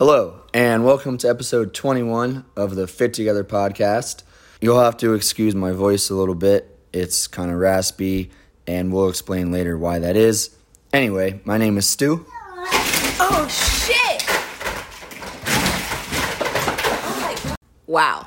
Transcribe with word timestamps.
Hello, 0.00 0.40
and 0.54 0.82
welcome 0.82 1.18
to 1.18 1.28
episode 1.28 1.74
21 1.74 2.46
of 2.56 2.74
the 2.74 2.86
Fit 2.86 3.12
Together 3.12 3.44
podcast. 3.44 4.22
You'll 4.58 4.80
have 4.80 4.96
to 4.96 5.12
excuse 5.12 5.54
my 5.54 5.72
voice 5.72 6.08
a 6.08 6.14
little 6.14 6.34
bit. 6.34 6.74
It's 6.90 7.26
kind 7.26 7.50
of 7.50 7.58
raspy, 7.58 8.30
and 8.66 8.94
we'll 8.94 9.10
explain 9.10 9.52
later 9.52 9.76
why 9.76 9.98
that 9.98 10.16
is. 10.16 10.56
Anyway, 10.90 11.42
my 11.44 11.58
name 11.58 11.76
is 11.76 11.86
Stu. 11.86 12.24
Oh 13.20 13.46
shit! 13.50 14.24
Wow. 17.86 18.26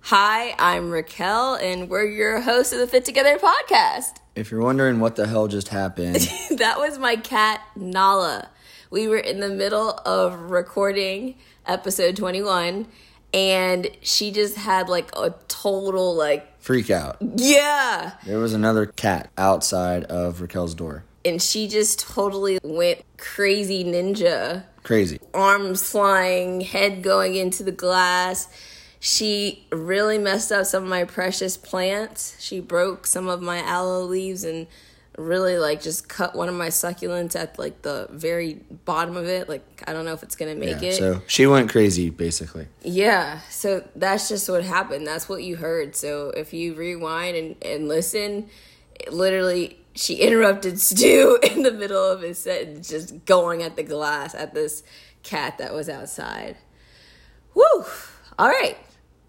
Hi, 0.00 0.54
I'm 0.58 0.90
Raquel, 0.90 1.56
and 1.56 1.90
we're 1.90 2.06
your 2.06 2.40
hosts 2.40 2.72
of 2.72 2.78
the 2.78 2.86
Fit 2.86 3.04
Together 3.04 3.38
podcast. 3.38 4.16
If 4.34 4.50
you're 4.50 4.62
wondering 4.62 4.98
what 4.98 5.16
the 5.16 5.26
hell 5.26 5.46
just 5.46 5.68
happened, 5.68 6.16
that 6.56 6.78
was 6.78 6.98
my 6.98 7.16
cat, 7.16 7.60
Nala. 7.76 8.48
We 8.92 9.08
were 9.08 9.16
in 9.16 9.40
the 9.40 9.48
middle 9.48 9.88
of 10.04 10.50
recording 10.50 11.36
episode 11.64 12.14
21, 12.14 12.86
and 13.32 13.88
she 14.02 14.30
just 14.30 14.54
had 14.58 14.90
like 14.90 15.08
a 15.16 15.34
total, 15.48 16.14
like, 16.14 16.60
freak 16.60 16.90
out. 16.90 17.16
yeah. 17.36 18.12
There 18.26 18.38
was 18.38 18.52
another 18.52 18.84
cat 18.84 19.30
outside 19.38 20.04
of 20.04 20.42
Raquel's 20.42 20.74
door. 20.74 21.04
And 21.24 21.40
she 21.40 21.68
just 21.68 22.00
totally 22.00 22.58
went 22.62 23.02
crazy 23.16 23.82
ninja. 23.82 24.64
Crazy. 24.82 25.18
arms 25.32 25.88
flying, 25.88 26.60
head 26.60 27.02
going 27.02 27.34
into 27.34 27.62
the 27.62 27.72
glass. 27.72 28.46
She 29.00 29.66
really 29.72 30.18
messed 30.18 30.52
up 30.52 30.66
some 30.66 30.82
of 30.82 30.90
my 30.90 31.04
precious 31.04 31.56
plants. 31.56 32.36
She 32.40 32.60
broke 32.60 33.06
some 33.06 33.26
of 33.26 33.40
my 33.40 33.60
aloe 33.60 34.04
leaves 34.04 34.44
and 34.44 34.66
really 35.18 35.58
like 35.58 35.82
just 35.82 36.08
cut 36.08 36.34
one 36.34 36.48
of 36.48 36.54
my 36.54 36.68
succulents 36.68 37.36
at 37.36 37.58
like 37.58 37.82
the 37.82 38.06
very 38.10 38.54
bottom 38.84 39.16
of 39.16 39.26
it. 39.26 39.48
Like 39.48 39.82
I 39.86 39.92
don't 39.92 40.04
know 40.04 40.12
if 40.14 40.22
it's 40.22 40.36
gonna 40.36 40.54
make 40.54 40.80
Yeah, 40.80 40.88
it. 40.88 40.94
so 40.96 41.22
she 41.26 41.46
went 41.46 41.70
crazy, 41.70 42.10
basically. 42.10 42.68
Yeah, 42.82 43.40
so 43.50 43.86
that's 43.94 44.28
just 44.28 44.48
what 44.48 44.64
happened. 44.64 45.06
That's 45.06 45.28
what 45.28 45.42
you 45.42 45.56
heard. 45.56 45.94
So 45.96 46.30
if 46.30 46.52
you 46.52 46.74
rewind 46.74 47.36
and, 47.36 47.56
and 47.62 47.88
listen, 47.88 48.48
it 48.94 49.12
literally, 49.12 49.78
she 49.94 50.14
interrupted 50.26 50.80
Stu 50.80 51.38
in 51.50 51.62
the 51.62 51.72
middle 51.72 52.02
of 52.04 52.22
his 52.22 52.38
set 52.38 52.82
just 52.82 53.24
going 53.26 53.62
at 53.62 53.76
the 53.76 53.82
glass 53.82 54.34
at 54.34 54.54
this 54.54 54.82
cat 55.22 55.58
that 55.58 55.72
was 55.74 55.88
outside. 55.88 56.56
Woo! 57.54 57.84
All 58.38 58.48
right. 58.48 58.76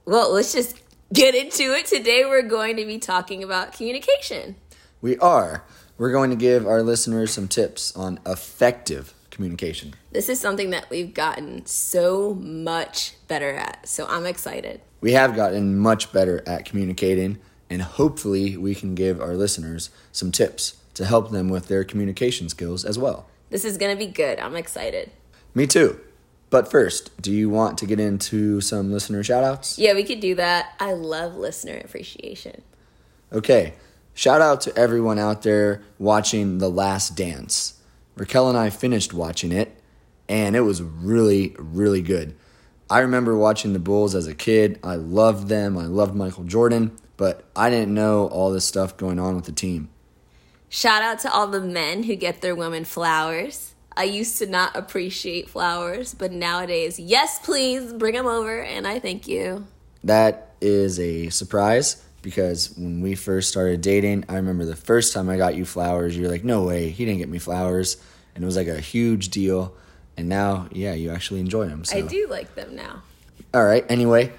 Well, 0.06 0.32
let's 0.34 0.54
just 0.54 0.80
get 1.12 1.36
into 1.36 1.74
it. 1.76 1.86
Today 1.86 2.24
we're 2.26 2.42
going 2.42 2.78
to 2.78 2.86
be 2.86 2.98
talking 2.98 3.44
about 3.44 3.74
communication. 3.74 4.56
We 5.04 5.18
are. 5.18 5.66
We're 5.98 6.14
going 6.14 6.30
to 6.30 6.38
give 6.38 6.66
our 6.66 6.82
listeners 6.82 7.34
some 7.34 7.50
tips 7.50 7.94
on 7.94 8.22
effective 8.26 9.14
communication. 9.32 9.96
This 10.14 10.30
is 10.30 10.40
something 10.40 10.70
that 10.70 10.90
we've 10.90 11.14
gotten 11.14 11.66
so 11.66 12.36
much 12.36 13.16
better 13.28 13.54
at. 13.54 13.86
So 13.86 14.08
I'm 14.08 14.26
excited. 14.26 14.80
We 15.02 15.12
have 15.12 15.36
gotten 15.36 15.78
much 15.78 16.14
better 16.14 16.42
at 16.48 16.64
communicating, 16.64 17.40
and 17.70 17.82
hopefully, 17.82 18.56
we 18.56 18.74
can 18.74 18.96
give 18.96 19.20
our 19.20 19.34
listeners 19.34 19.90
some 20.14 20.32
tips 20.32 20.78
to 20.94 21.04
help 21.04 21.32
them 21.32 21.50
with 21.50 21.68
their 21.68 21.84
communication 21.84 22.48
skills 22.48 22.86
as 22.86 22.98
well. 22.98 23.28
This 23.50 23.66
is 23.66 23.78
going 23.78 23.92
to 23.94 24.00
be 24.00 24.10
good. 24.10 24.40
I'm 24.40 24.56
excited. 24.56 25.12
Me 25.54 25.68
too. 25.68 26.00
But 26.50 26.72
first, 26.72 27.22
do 27.22 27.30
you 27.30 27.50
want 27.50 27.78
to 27.80 27.86
get 27.86 28.00
into 28.00 28.62
some 28.62 28.94
listener 28.94 29.22
shoutouts? 29.22 29.78
Yeah, 29.78 29.96
we 29.96 30.06
could 30.06 30.22
do 30.22 30.34
that. 30.36 30.76
I 30.80 30.94
love 30.94 31.36
listener 31.36 31.82
appreciation. 31.84 32.62
Okay, 33.34 33.74
shout 34.14 34.42
out 34.42 34.62
to 34.62 34.78
everyone 34.78 35.20
out 35.20 35.42
there 35.42 35.82
watching 35.98 36.58
The 36.58 36.70
Last 36.70 37.16
Dance. 37.16 37.80
Raquel 38.16 38.50
and 38.50 38.58
I 38.58 38.70
finished 38.70 39.14
watching 39.14 39.52
it, 39.52 39.76
and 40.30 40.56
it 40.56 40.62
was 40.62 40.82
really, 40.82 41.56
really 41.58 42.02
good. 42.02 42.36
I 42.90 43.00
remember 43.00 43.36
watching 43.36 43.74
the 43.74 43.80
Bulls 43.80 44.14
as 44.14 44.28
a 44.28 44.36
kid. 44.36 44.80
I 44.84 44.96
loved 44.96 45.48
them. 45.48 45.78
I 45.78 45.86
loved 45.86 46.16
Michael 46.16 46.44
Jordan, 46.44 46.96
but 47.18 47.44
I 47.56 47.70
didn't 47.70 47.94
know 47.94 48.28
all 48.28 48.52
this 48.52 48.66
stuff 48.66 48.98
going 48.98 49.20
on 49.20 49.36
with 49.36 49.46
the 49.46 49.52
team. 49.52 49.90
Shout 50.70 51.02
out 51.02 51.20
to 51.20 51.32
all 51.32 51.48
the 51.48 51.62
men 51.62 52.04
who 52.04 52.16
get 52.16 52.42
their 52.42 52.56
women 52.56 52.86
flowers. 52.86 53.74
I 53.96 54.06
used 54.06 54.38
to 54.40 54.48
not 54.48 54.76
appreciate 54.76 55.50
flowers, 55.50 56.14
but 56.14 56.32
nowadays, 56.32 57.00
yes, 57.00 57.40
please 57.40 57.94
bring 57.94 58.16
them 58.16 58.26
over, 58.26 58.62
and 58.62 58.88
I 58.88 59.00
thank 59.00 59.28
you. 59.28 59.68
That 60.04 60.56
is 60.62 61.00
a 61.00 61.30
surprise 61.30 62.04
because 62.24 62.76
when 62.76 63.02
we 63.02 63.14
first 63.14 63.50
started 63.50 63.82
dating, 63.82 64.24
I 64.28 64.38
remember 64.38 64.66
the 64.66 64.76
first 64.76 65.14
time 65.14 65.30
I 65.30 65.38
got 65.38 65.56
you 65.56 65.66
flowers, 65.66 66.18
you're 66.18 66.32
like, 66.32 66.44
no 66.44 66.64
way, 66.64 66.90
he 66.90 67.06
didn't 67.06 67.20
get 67.20 67.30
me 67.30 67.38
flowers. 67.38 67.98
And 68.34 68.44
it 68.44 68.48
was 68.48 68.56
like 68.56 68.68
a 68.68 68.80
huge 68.80 69.30
deal. 69.30 69.76
And 70.18 70.28
now, 70.30 70.68
yeah, 70.72 70.94
you 70.94 71.12
actually 71.12 71.42
enjoy 71.42 71.68
them. 71.68 71.86
So. 71.86 71.98
I 71.98 72.02
do 72.02 72.26
like 72.28 72.56
them 72.56 72.76
now. 72.76 73.04
All 73.54 73.66
right. 73.66 73.86
Anyway, 73.90 74.32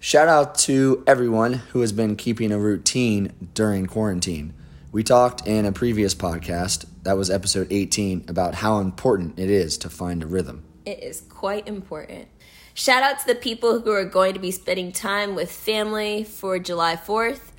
shout 0.00 0.28
out 0.28 0.56
to 0.56 1.02
everyone 1.06 1.54
who 1.54 1.80
has 1.80 1.92
been 1.92 2.16
keeping 2.16 2.52
a 2.52 2.58
routine 2.58 3.32
during 3.54 3.86
quarantine. 3.86 4.52
We 4.90 5.02
talked 5.02 5.46
in 5.46 5.64
a 5.64 5.72
previous 5.72 6.14
podcast, 6.14 6.86
that 7.04 7.16
was 7.16 7.30
episode 7.30 7.68
18, 7.70 8.24
about 8.28 8.56
how 8.56 8.80
important 8.80 9.38
it 9.38 9.48
is 9.48 9.78
to 9.78 9.88
find 9.88 10.22
a 10.22 10.26
rhythm. 10.26 10.64
It 10.84 11.02
is 11.02 11.20
quite 11.20 11.68
important. 11.68 12.28
Shout 12.78 13.02
out 13.02 13.18
to 13.18 13.26
the 13.26 13.34
people 13.34 13.80
who 13.80 13.90
are 13.90 14.04
going 14.04 14.34
to 14.34 14.38
be 14.38 14.52
spending 14.52 14.92
time 14.92 15.34
with 15.34 15.50
family 15.50 16.22
for 16.22 16.60
July 16.60 16.94
4th. 16.94 17.50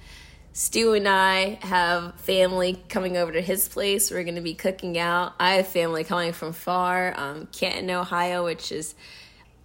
Stu 0.54 0.94
and 0.94 1.10
I 1.10 1.60
have 1.62 2.18
family 2.22 2.82
coming 2.88 3.18
over 3.18 3.34
to 3.34 3.42
his 3.42 3.68
place. 3.68 4.12
We're 4.12 4.24
going 4.24 4.36
to 4.36 4.42
be 4.42 4.54
cooking 4.54 4.98
out. 4.98 5.34
I 5.38 5.56
have 5.56 5.68
family 5.68 6.06
coming 6.06 6.32
from 6.32 6.54
far, 6.54 7.14
um, 7.20 7.50
Canton, 7.52 7.92
Ohio, 7.92 8.46
which 8.46 8.72
is 8.72 8.96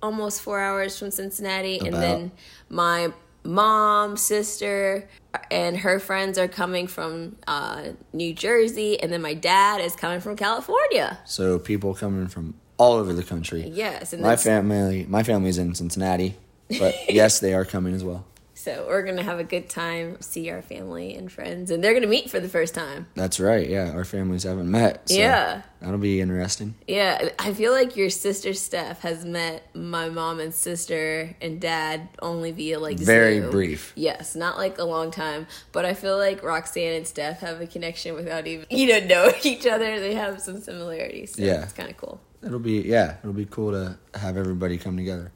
almost 0.03 0.43
four 0.43 0.59
hours 0.59 0.99
from 0.99 1.13
Cincinnati. 1.13 1.79
And 1.79 1.95
then 1.95 2.33
my 2.69 3.13
mom, 3.45 4.17
sister, 4.17 5.09
and 5.53 5.77
her 5.77 6.01
friends 6.01 6.37
are 6.37 6.49
coming 6.49 6.89
from 6.89 7.37
uh, 7.47 7.91
New 8.13 8.35
Jersey. 8.35 9.01
And 9.01 9.13
then 9.13 9.23
my 9.23 9.35
dad 9.35 9.81
is 9.81 9.95
coming 9.95 10.19
from 10.19 10.35
California. 10.35 11.21
So 11.25 11.61
people 11.61 11.95
coming 11.95 12.27
from 12.27 12.55
all 12.77 12.93
over 12.95 13.13
the 13.13 13.23
country. 13.25 13.69
Yes. 13.69 14.13
And 14.13 14.23
My 14.23 14.37
family, 14.37 15.07
my 15.09 15.23
family's 15.23 15.59
in 15.59 15.75
Cincinnati, 15.75 16.37
but 16.79 16.95
yes, 17.09 17.39
they 17.41 17.55
are 17.55 17.65
coming 17.65 17.95
as 17.95 18.03
well. 18.05 18.25
So 18.57 18.87
we're 18.89 19.03
gonna 19.03 19.23
have 19.25 19.41
a 19.41 19.45
good 19.45 19.69
time, 19.69 20.23
see 20.23 20.49
our 20.49 20.63
family 20.63 21.15
and 21.17 21.31
friends, 21.31 21.71
and 21.71 21.85
they're 21.85 21.93
gonna 21.93 22.07
meet 22.07 22.31
for 22.31 22.41
the 22.41 22.49
first 22.49 22.73
time. 22.73 23.07
That's 23.15 23.39
right. 23.39 23.69
Yeah, 23.69 23.91
our 23.93 24.07
families 24.07 24.45
haven't 24.45 24.71
met. 24.71 25.07
So 25.11 25.17
Yeah. 25.17 25.63
That'll 25.81 25.99
be 25.99 26.19
interesting. 26.23 26.75
Yeah, 26.89 27.29
I 27.39 27.53
feel 27.53 27.73
like 27.73 27.95
your 27.95 28.09
sister 28.09 28.55
Steph 28.55 29.01
has 29.01 29.23
met 29.27 29.69
my 29.75 30.09
mom 30.09 30.41
and 30.41 30.55
sister 30.55 31.37
and 31.43 31.61
dad 31.61 32.09
only 32.23 32.53
via 32.53 32.79
like 32.79 32.99
Very 32.99 33.41
Zoom. 33.41 33.51
brief. 33.51 33.93
Yes, 33.97 34.35
not 34.35 34.57
like 34.57 34.79
a 34.79 34.85
long 34.85 35.11
time, 35.11 35.47
but 35.73 35.85
I 35.85 35.93
feel 35.93 36.17
like 36.17 36.43
Roxanne 36.43 36.95
and 36.95 37.07
Steph 37.07 37.41
have 37.41 37.61
a 37.61 37.67
connection 37.67 38.15
without 38.15 38.47
even 38.47 38.65
you 38.71 38.87
know 38.89 39.01
knowing 39.07 39.35
each 39.43 39.67
other. 39.67 40.01
They 40.01 40.15
have 40.15 40.41
some 40.41 40.63
similarities. 40.63 41.35
So 41.37 41.43
Yeah. 41.43 41.65
it's 41.65 41.75
kind 41.75 41.91
of 41.91 41.99
cool. 41.99 42.19
It'll 42.45 42.59
be 42.59 42.83
yeah, 42.83 43.17
it'll 43.23 43.33
be 43.33 43.47
cool 43.47 43.73
to 43.73 43.99
have 44.19 44.37
everybody 44.37 44.77
come 44.77 44.97
together. 44.97 45.33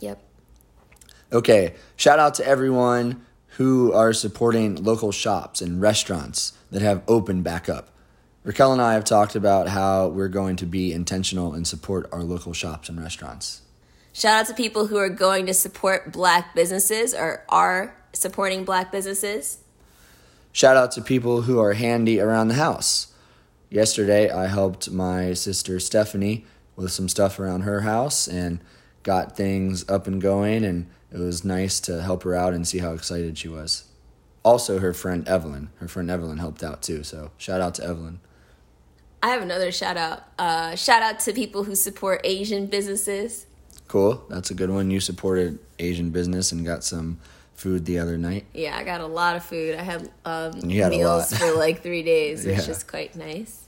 Yep. 0.00 0.22
Okay, 1.32 1.74
shout 1.96 2.18
out 2.18 2.34
to 2.34 2.46
everyone 2.46 3.24
who 3.56 3.92
are 3.92 4.12
supporting 4.12 4.82
local 4.82 5.12
shops 5.12 5.60
and 5.60 5.80
restaurants 5.80 6.52
that 6.70 6.82
have 6.82 7.02
opened 7.08 7.44
back 7.44 7.68
up. 7.68 7.88
Raquel 8.44 8.72
and 8.72 8.82
I 8.82 8.94
have 8.94 9.04
talked 9.04 9.36
about 9.36 9.68
how 9.68 10.08
we're 10.08 10.28
going 10.28 10.56
to 10.56 10.66
be 10.66 10.92
intentional 10.92 11.54
and 11.54 11.66
support 11.66 12.08
our 12.12 12.22
local 12.22 12.52
shops 12.52 12.88
and 12.88 13.00
restaurants. 13.00 13.62
Shout 14.12 14.40
out 14.40 14.46
to 14.48 14.54
people 14.54 14.88
who 14.88 14.96
are 14.96 15.08
going 15.08 15.46
to 15.46 15.54
support 15.54 16.12
black 16.12 16.54
businesses 16.54 17.14
or 17.14 17.44
are 17.48 17.96
supporting 18.12 18.64
black 18.64 18.92
businesses. 18.92 19.58
Shout 20.52 20.76
out 20.76 20.92
to 20.92 21.02
people 21.02 21.42
who 21.42 21.58
are 21.58 21.72
handy 21.72 22.20
around 22.20 22.48
the 22.48 22.54
house. 22.54 23.12
Yesterday, 23.70 24.30
I 24.30 24.48
helped 24.48 24.90
my 24.90 25.32
sister 25.32 25.80
Stephanie 25.80 26.44
with 26.76 26.90
some 26.92 27.08
stuff 27.08 27.38
around 27.38 27.62
her 27.62 27.80
house 27.82 28.26
and 28.28 28.60
got 29.02 29.36
things 29.36 29.88
up 29.88 30.06
and 30.06 30.20
going, 30.20 30.64
and 30.64 30.86
it 31.12 31.18
was 31.18 31.44
nice 31.44 31.80
to 31.80 32.02
help 32.02 32.22
her 32.22 32.34
out 32.34 32.54
and 32.54 32.66
see 32.66 32.78
how 32.78 32.92
excited 32.92 33.36
she 33.38 33.48
was. 33.48 33.84
Also, 34.44 34.78
her 34.78 34.92
friend 34.92 35.26
Evelyn. 35.28 35.70
Her 35.76 35.88
friend 35.88 36.10
Evelyn 36.10 36.38
helped 36.38 36.62
out 36.62 36.82
too, 36.82 37.02
so 37.04 37.30
shout 37.38 37.60
out 37.60 37.74
to 37.76 37.84
Evelyn. 37.84 38.20
I 39.22 39.28
have 39.28 39.42
another 39.42 39.70
shout 39.70 39.96
out. 39.96 40.24
Uh, 40.38 40.74
shout 40.74 41.02
out 41.02 41.20
to 41.20 41.32
people 41.32 41.62
who 41.64 41.74
support 41.76 42.20
Asian 42.24 42.66
businesses. 42.66 43.46
Cool, 43.86 44.24
that's 44.28 44.50
a 44.50 44.54
good 44.54 44.70
one. 44.70 44.90
You 44.90 44.98
supported 45.00 45.58
Asian 45.78 46.10
business 46.10 46.50
and 46.50 46.64
got 46.64 46.82
some 46.82 47.18
food 47.54 47.84
the 47.84 47.98
other 47.98 48.16
night. 48.18 48.46
Yeah, 48.54 48.76
I 48.76 48.82
got 48.82 49.00
a 49.00 49.06
lot 49.06 49.36
of 49.36 49.44
food. 49.44 49.76
I 49.76 49.82
had 49.82 50.10
um, 50.24 50.68
had 50.70 50.90
meals 50.90 51.36
for 51.36 51.52
like 51.52 51.82
three 51.82 52.02
days, 52.02 52.44
which 52.44 52.56
Yeah. 52.66 52.70
is 52.70 52.82
quite 52.82 53.14
nice. 53.14 53.60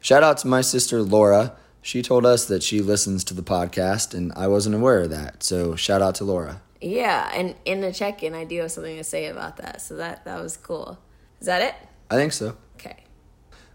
Shout 0.00 0.22
out 0.24 0.38
to 0.38 0.48
my 0.48 0.60
sister 0.62 1.02
Laura. 1.02 1.54
She 1.86 2.02
told 2.02 2.26
us 2.26 2.46
that 2.46 2.64
she 2.64 2.80
listens 2.80 3.22
to 3.22 3.32
the 3.32 3.44
podcast, 3.44 4.12
and 4.12 4.32
I 4.34 4.48
wasn't 4.48 4.74
aware 4.74 5.02
of 5.02 5.10
that. 5.10 5.44
So 5.44 5.76
shout 5.76 6.02
out 6.02 6.16
to 6.16 6.24
Laura. 6.24 6.60
Yeah, 6.80 7.30
and 7.32 7.54
in 7.64 7.80
the 7.80 7.92
check-in, 7.92 8.34
I 8.34 8.42
do 8.42 8.62
have 8.62 8.72
something 8.72 8.96
to 8.96 9.04
say 9.04 9.26
about 9.26 9.58
that. 9.58 9.80
So 9.80 9.94
that 9.94 10.24
that 10.24 10.42
was 10.42 10.56
cool. 10.56 10.98
Is 11.40 11.46
that 11.46 11.62
it? 11.62 11.76
I 12.10 12.16
think 12.16 12.32
so. 12.32 12.56
Okay. 12.74 13.04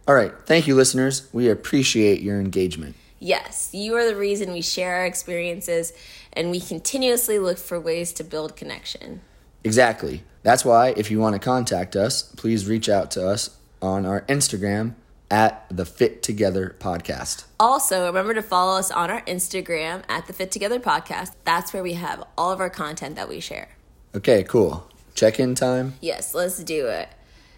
All 0.10 0.14
right. 0.14 0.34
Thank 0.46 0.68
you, 0.68 0.76
listeners. 0.76 1.30
We 1.32 1.48
appreciate 1.48 2.20
your 2.20 2.38
engagement. 2.38 2.98
Yes, 3.20 3.70
you 3.72 3.96
are 3.96 4.06
the 4.06 4.18
reason 4.18 4.52
we 4.52 4.62
share 4.62 4.98
our 4.98 5.06
experiences 5.06 5.94
and 6.34 6.52
we 6.52 6.60
continuously 6.60 7.40
look 7.40 7.58
for 7.58 7.80
ways 7.80 8.12
to 8.14 8.26
build 8.26 8.58
connection. 8.58 9.22
Exactly. 9.64 10.26
That's 10.44 10.66
why, 10.66 10.94
if 10.98 11.12
you 11.12 11.22
want 11.22 11.36
to 11.36 11.40
contact 11.40 11.96
us, 11.96 12.24
please 12.24 12.68
reach 12.68 12.90
out 12.90 13.10
to 13.12 13.26
us 13.26 13.56
on 13.82 14.06
our 14.06 14.24
Instagram 14.24 14.96
at 15.32 15.66
the 15.70 15.86
Fit 15.86 16.22
Together 16.22 16.76
Podcast. 16.80 17.46
Also, 17.60 18.06
remember 18.06 18.34
to 18.34 18.44
follow 18.44 18.78
us 18.78 18.92
on 18.92 19.10
our 19.10 19.22
Instagram 19.22 20.04
at 20.10 20.28
the 20.28 20.34
Fit 20.34 20.52
Together 20.52 20.80
Podcast. 20.80 21.32
That's 21.46 21.74
where 21.74 21.82
we 21.82 21.94
have 21.94 22.24
all 22.38 22.52
of 22.52 22.60
our 22.60 22.70
content 22.70 23.16
that 23.16 23.30
we 23.30 23.40
share. 23.40 23.70
Okay, 24.14 24.44
cool. 24.44 24.88
Check 25.16 25.40
in 25.40 25.56
time. 25.56 25.94
Yes, 26.02 26.36
let's 26.36 26.62
do 26.62 26.88
it. 26.88 27.08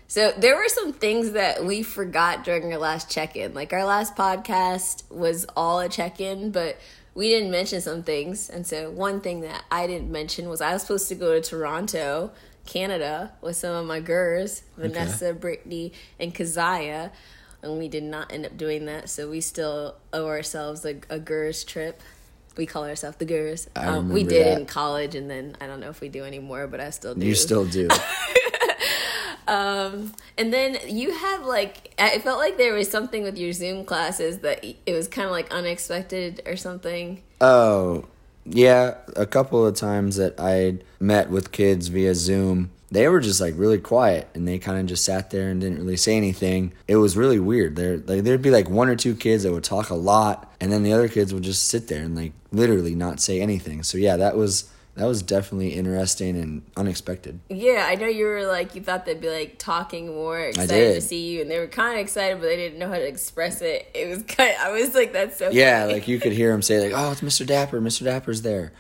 So 0.08 0.32
there 0.38 0.56
were 0.56 0.68
some 0.68 0.94
things 0.94 1.32
that 1.32 1.66
we 1.66 1.82
forgot 1.82 2.44
during 2.44 2.72
our 2.72 2.78
last 2.78 3.10
check-in. 3.10 3.56
Like 3.56 3.74
our 3.74 3.86
last 3.86 4.16
podcast 4.16 5.10
was 5.10 5.48
all 5.58 5.80
a 5.80 5.90
check-in, 5.90 6.52
but 6.52 6.78
we 7.16 7.30
didn't 7.30 7.50
mention 7.50 7.82
some 7.82 8.04
things. 8.04 8.50
And 8.50 8.68
so 8.68 8.92
one 8.92 9.22
thing 9.22 9.42
that 9.42 9.64
I 9.72 9.88
didn't 9.88 10.12
mention 10.12 10.50
was 10.50 10.62
I 10.62 10.74
was 10.74 10.84
supposed 10.84 11.10
to 11.10 11.16
go 11.16 11.34
to 11.34 11.42
Toronto, 11.42 12.32
Canada, 12.68 13.34
with 13.42 13.56
some 13.56 13.76
of 13.76 13.88
my 13.88 14.00
girls, 14.00 14.62
Vanessa, 14.78 15.34
Brittany, 15.34 15.94
and 16.20 16.34
Keziah. 16.36 17.12
And 17.64 17.80
we 17.80 17.88
did 17.88 18.04
not 18.04 18.32
end 18.32 18.46
up 18.46 18.58
doing 18.58 18.86
that, 18.86 19.10
so 19.10 19.30
we 19.30 19.42
still 19.42 19.96
owe 20.12 20.28
ourselves 20.28 20.86
a, 20.86 20.98
a 21.10 21.18
GERS 21.18 21.64
trip. 21.64 22.02
We 22.58 22.66
call 22.66 22.84
ourselves 22.86 23.18
the 23.18 23.26
GERS. 23.26 23.68
Um, 23.76 24.10
we 24.10 24.24
did 24.24 24.46
that. 24.46 24.60
in 24.60 24.66
college, 24.68 25.16
and 25.16 25.30
then 25.30 25.56
I 25.60 25.66
don't 25.68 25.80
know 25.80 25.90
if 25.90 26.02
we 26.02 26.10
do 26.10 26.24
anymore, 26.24 26.68
but 26.68 26.80
I 26.80 26.90
still 26.92 27.16
do. 27.16 27.26
You 27.26 27.34
still 27.36 27.66
do. 27.66 27.88
Um, 29.48 30.14
and 30.38 30.54
then 30.54 30.78
you 30.88 31.12
had 31.12 31.42
like 31.42 31.94
I 32.00 32.20
felt 32.20 32.40
like 32.40 32.58
there 32.58 32.74
was 32.74 32.90
something 32.90 33.24
with 33.24 33.38
your 33.38 33.52
Zoom 33.54 33.86
classes 33.86 34.40
that 34.40 34.64
it 34.64 34.94
was 34.94 35.08
kind 35.08 35.26
of 35.26 35.32
like 35.32 35.52
unexpected 35.52 36.42
or 36.46 36.56
something. 36.56 37.22
Oh, 37.42 38.06
yeah. 38.46 38.96
A 39.16 39.26
couple 39.26 39.66
of 39.66 39.76
times 39.76 40.16
that 40.16 40.40
I 40.40 40.80
met 41.00 41.30
with 41.30 41.52
kids 41.52 41.90
via 41.90 42.16
Zoom, 42.16 42.72
they 42.94 43.08
were 43.08 43.20
just 43.20 43.42
like 43.42 43.56
really 43.58 43.80
quiet 43.80 44.30
and 44.36 44.48
they 44.48 44.60
kind 44.60 44.80
of 44.80 44.86
just 44.86 45.04
sat 45.04 45.32
there 45.32 45.50
and 45.50 45.60
didn't 45.60 45.80
really 45.80 45.98
say 45.98 46.16
anything. 46.16 46.74
It 46.88 46.98
was 46.98 47.18
really 47.18 47.40
weird. 47.40 47.76
There, 47.76 47.98
like 47.98 48.24
there'd 48.24 48.44
be 48.44 48.52
like 48.52 48.70
one 48.70 48.88
or 48.88 48.96
two 48.96 49.16
kids 49.16 49.44
that 49.44 49.52
would 49.52 49.64
talk 49.64 49.90
a 49.90 49.96
lot, 49.96 50.54
and 50.62 50.72
then 50.72 50.84
the 50.84 50.94
other 50.94 51.08
kids 51.08 51.34
would 51.34 51.44
just 51.44 51.68
sit 51.68 51.88
there 51.88 52.04
and 52.04 52.16
like 52.16 52.34
literally 52.52 52.94
not 52.94 53.20
say 53.20 53.42
anything. 53.42 53.82
So 53.82 53.98
yeah, 53.98 54.16
that 54.18 54.38
was 54.38 54.70
that 54.94 55.06
was 55.06 55.24
definitely 55.24 55.70
interesting 55.70 56.38
and 56.38 56.62
unexpected. 56.78 57.40
Yeah, 57.50 57.88
I 57.90 57.96
know 57.96 58.06
you 58.06 58.26
were 58.26 58.46
like 58.46 58.76
you 58.76 58.82
thought 58.82 59.08
they'd 59.08 59.20
be 59.20 59.30
like 59.30 59.58
talking 59.58 60.14
more, 60.14 60.40
excited 60.40 60.94
to 60.94 61.02
see 61.02 61.32
you, 61.32 61.42
and 61.42 61.50
they 61.50 61.58
were 61.58 61.66
kind 61.66 61.96
of 61.96 62.00
excited, 62.00 62.40
but 62.40 62.46
they 62.46 62.58
didn't 62.58 62.78
know 62.78 62.90
how 62.90 63.00
to 63.00 63.08
express 63.08 63.64
it. 63.64 63.90
It 63.96 64.08
was 64.08 64.22
kind. 64.22 64.56
I 64.60 64.72
was 64.72 64.94
like, 64.94 65.14
that's 65.14 65.38
so. 65.40 65.50
Yeah, 65.50 65.82
funny. 65.82 65.94
like 65.94 66.08
you 66.08 66.20
could 66.20 66.34
hear 66.34 66.52
them 66.52 66.62
say 66.62 66.92
like, 66.92 66.94
"Oh, 66.96 67.12
it's 67.12 67.22
Mr. 67.22 67.44
Dapper. 67.44 67.82
Mr. 67.82 68.04
Dapper's 68.04 68.44
there," 68.44 68.72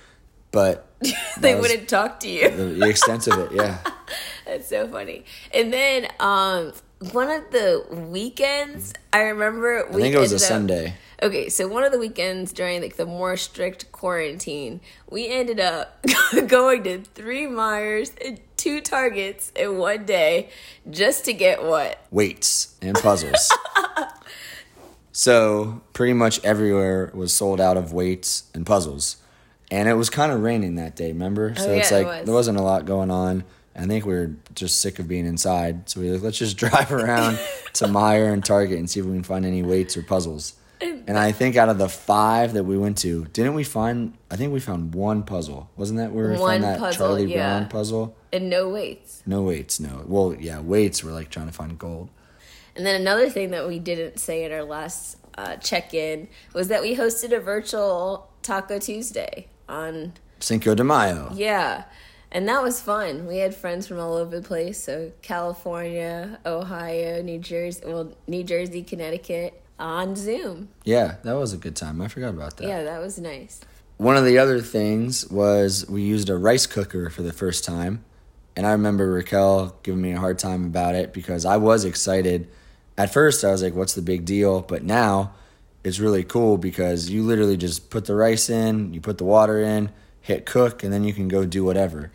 but 0.51 0.87
they 1.39 1.59
wouldn't 1.59 1.89
talk 1.89 2.19
to 2.19 2.29
you. 2.29 2.51
the 2.51 2.87
extent 2.87 3.25
of 3.27 3.39
it. 3.39 3.51
Yeah. 3.53 3.79
That's 4.45 4.67
so 4.67 4.87
funny. 4.87 5.25
And 5.53 5.71
then 5.73 6.07
um 6.19 6.73
one 7.11 7.29
of 7.29 7.43
the 7.51 7.85
weekends, 8.09 8.93
I 9.11 9.19
remember 9.23 9.85
we 9.91 9.97
I 9.97 10.01
think 10.03 10.15
it 10.15 10.19
was 10.19 10.31
a 10.31 10.35
up- 10.37 10.41
Sunday. 10.41 10.95
Okay, 11.21 11.47
so 11.47 11.67
one 11.69 11.83
of 11.85 11.91
the 11.93 11.99
weekends 11.99 12.51
during 12.51 12.81
like 12.81 12.97
the 12.97 13.05
more 13.05 13.37
strict 13.37 13.91
quarantine, 13.93 14.81
we 15.09 15.27
ended 15.29 15.59
up 15.59 16.05
going 16.47 16.83
to 16.83 16.99
three 17.15 17.45
Meijers 17.45 18.11
and 18.25 18.39
two 18.57 18.81
Targets 18.81 19.51
in 19.55 19.77
one 19.77 20.05
day 20.05 20.49
just 20.89 21.23
to 21.25 21.33
get 21.33 21.63
what? 21.63 21.97
weights 22.11 22.75
and 22.81 22.95
puzzles. 22.95 23.49
so 25.11 25.81
pretty 25.93 26.13
much 26.13 26.43
everywhere 26.43 27.11
was 27.13 27.33
sold 27.33 27.61
out 27.61 27.77
of 27.77 27.93
weights 27.93 28.43
and 28.53 28.65
puzzles. 28.65 29.17
And 29.71 29.87
it 29.87 29.93
was 29.93 30.09
kind 30.09 30.31
of 30.31 30.41
raining 30.41 30.75
that 30.75 30.95
day, 30.95 31.07
remember? 31.09 31.55
So 31.55 31.69
Oh, 31.69 31.73
it's 31.73 31.91
yeah, 31.91 31.97
it 31.99 32.03
like 32.05 32.17
was. 32.19 32.25
there 32.25 32.33
wasn't 32.35 32.57
a 32.57 32.61
lot 32.61 32.85
going 32.85 33.09
on. 33.11 33.43
I 33.75 33.85
think 33.85 34.05
we 34.05 34.13
were 34.13 34.35
just 34.53 34.79
sick 34.79 34.99
of 34.99 35.07
being 35.07 35.25
inside. 35.25 35.89
So 35.89 35.99
we 35.99 36.07
were 36.07 36.13
like, 36.13 36.23
let's 36.23 36.37
just 36.37 36.57
drive 36.63 36.91
around 36.91 37.39
to 37.73 37.85
Meijer 37.85 38.31
and 38.31 38.43
Target 38.43 38.77
and 38.79 38.89
see 38.89 38.99
if 38.99 39.05
we 39.05 39.13
can 39.13 39.23
find 39.23 39.45
any 39.45 39.63
weights 39.63 39.97
or 39.97 40.03
puzzles. 40.03 40.55
And 41.07 41.17
I 41.17 41.31
think 41.31 41.55
out 41.55 41.69
of 41.69 41.77
the 41.77 41.87
five 41.87 42.53
that 42.53 42.63
we 42.65 42.77
went 42.77 42.97
to, 42.99 43.25
didn't 43.25 43.53
we 43.53 43.63
find? 43.63 44.17
I 44.29 44.35
think 44.35 44.53
we 44.53 44.59
found 44.59 44.93
one 44.93 45.23
puzzle. 45.23 45.69
Wasn't 45.77 45.97
that 45.97 46.11
where 46.11 46.31
we 46.31 46.37
One 46.37 46.61
found 46.61 46.63
that 46.63 46.79
puzzle, 46.79 47.07
Charlie 47.07 47.25
yeah. 47.25 47.59
Brown 47.59 47.69
puzzle? 47.69 48.17
And 48.31 48.49
no 48.49 48.69
weights. 48.69 49.23
No 49.25 49.43
weights, 49.43 49.79
no. 49.79 50.03
Well, 50.05 50.35
yeah, 50.37 50.59
weights 50.59 51.03
were 51.03 51.11
like 51.11 51.29
trying 51.29 51.47
to 51.47 51.53
find 51.53 51.77
gold. 51.79 52.09
And 52.75 52.85
then 52.85 52.99
another 52.99 53.29
thing 53.29 53.51
that 53.51 53.67
we 53.67 53.79
didn't 53.79 54.19
say 54.19 54.43
in 54.43 54.51
our 54.51 54.63
last 54.63 55.17
uh, 55.37 55.55
check 55.57 55.93
in 55.93 56.27
was 56.53 56.67
that 56.69 56.81
we 56.81 56.95
hosted 56.95 57.35
a 57.35 57.39
virtual 57.39 58.29
Taco 58.41 58.79
Tuesday 58.79 59.47
on 59.69 60.13
Cinco 60.39 60.75
de 60.75 60.83
Mayo. 60.83 61.31
Yeah. 61.33 61.83
And 62.33 62.49
that 62.49 62.63
was 62.63 62.81
fun. 62.81 63.27
We 63.27 63.37
had 63.37 63.55
friends 63.55 63.87
from 63.87 63.99
all 63.99 64.15
over 64.15 64.39
the 64.39 64.45
place. 64.45 64.83
So 64.83 65.11
California, 65.21 66.39
Ohio, 66.45 67.21
New 67.21 67.37
Jersey, 67.37 67.83
well, 67.85 68.11
New 68.27 68.43
Jersey, 68.43 68.81
Connecticut 68.81 69.61
on 69.77 70.15
Zoom. 70.15 70.69
Yeah, 70.83 71.17
that 71.23 71.33
was 71.33 71.53
a 71.53 71.57
good 71.57 71.75
time. 71.75 72.01
I 72.01 72.07
forgot 72.07 72.29
about 72.29 72.57
that. 72.57 72.67
Yeah, 72.67 72.83
that 72.83 72.99
was 72.99 73.19
nice. 73.19 73.61
One 73.97 74.17
of 74.17 74.25
the 74.25 74.39
other 74.39 74.61
things 74.61 75.29
was 75.29 75.87
we 75.87 76.01
used 76.01 76.27
a 76.27 76.35
rice 76.35 76.65
cooker 76.65 77.11
for 77.11 77.21
the 77.21 77.31
first 77.31 77.63
time. 77.63 78.03
And 78.55 78.65
I 78.65 78.71
remember 78.71 79.11
Raquel 79.11 79.75
giving 79.83 80.01
me 80.01 80.13
a 80.13 80.19
hard 80.19 80.39
time 80.39 80.65
about 80.65 80.95
it 80.95 81.13
because 81.13 81.45
I 81.45 81.57
was 81.57 81.85
excited. 81.85 82.49
At 82.97 83.13
first, 83.13 83.43
I 83.43 83.51
was 83.51 83.61
like, 83.61 83.75
what's 83.75 83.93
the 83.93 84.01
big 84.01 84.25
deal? 84.25 84.61
But 84.61 84.83
now 84.83 85.33
it's 85.83 85.99
really 85.99 86.23
cool 86.23 86.57
because 86.57 87.09
you 87.09 87.23
literally 87.23 87.57
just 87.57 87.91
put 87.91 88.05
the 88.05 88.15
rice 88.15 88.49
in, 88.49 88.93
you 88.93 89.01
put 89.01 89.19
the 89.19 89.23
water 89.23 89.61
in, 89.61 89.91
hit 90.23 90.47
cook, 90.47 90.83
and 90.83 90.91
then 90.91 91.03
you 91.03 91.13
can 91.13 91.27
go 91.27 91.45
do 91.45 91.63
whatever. 91.63 92.11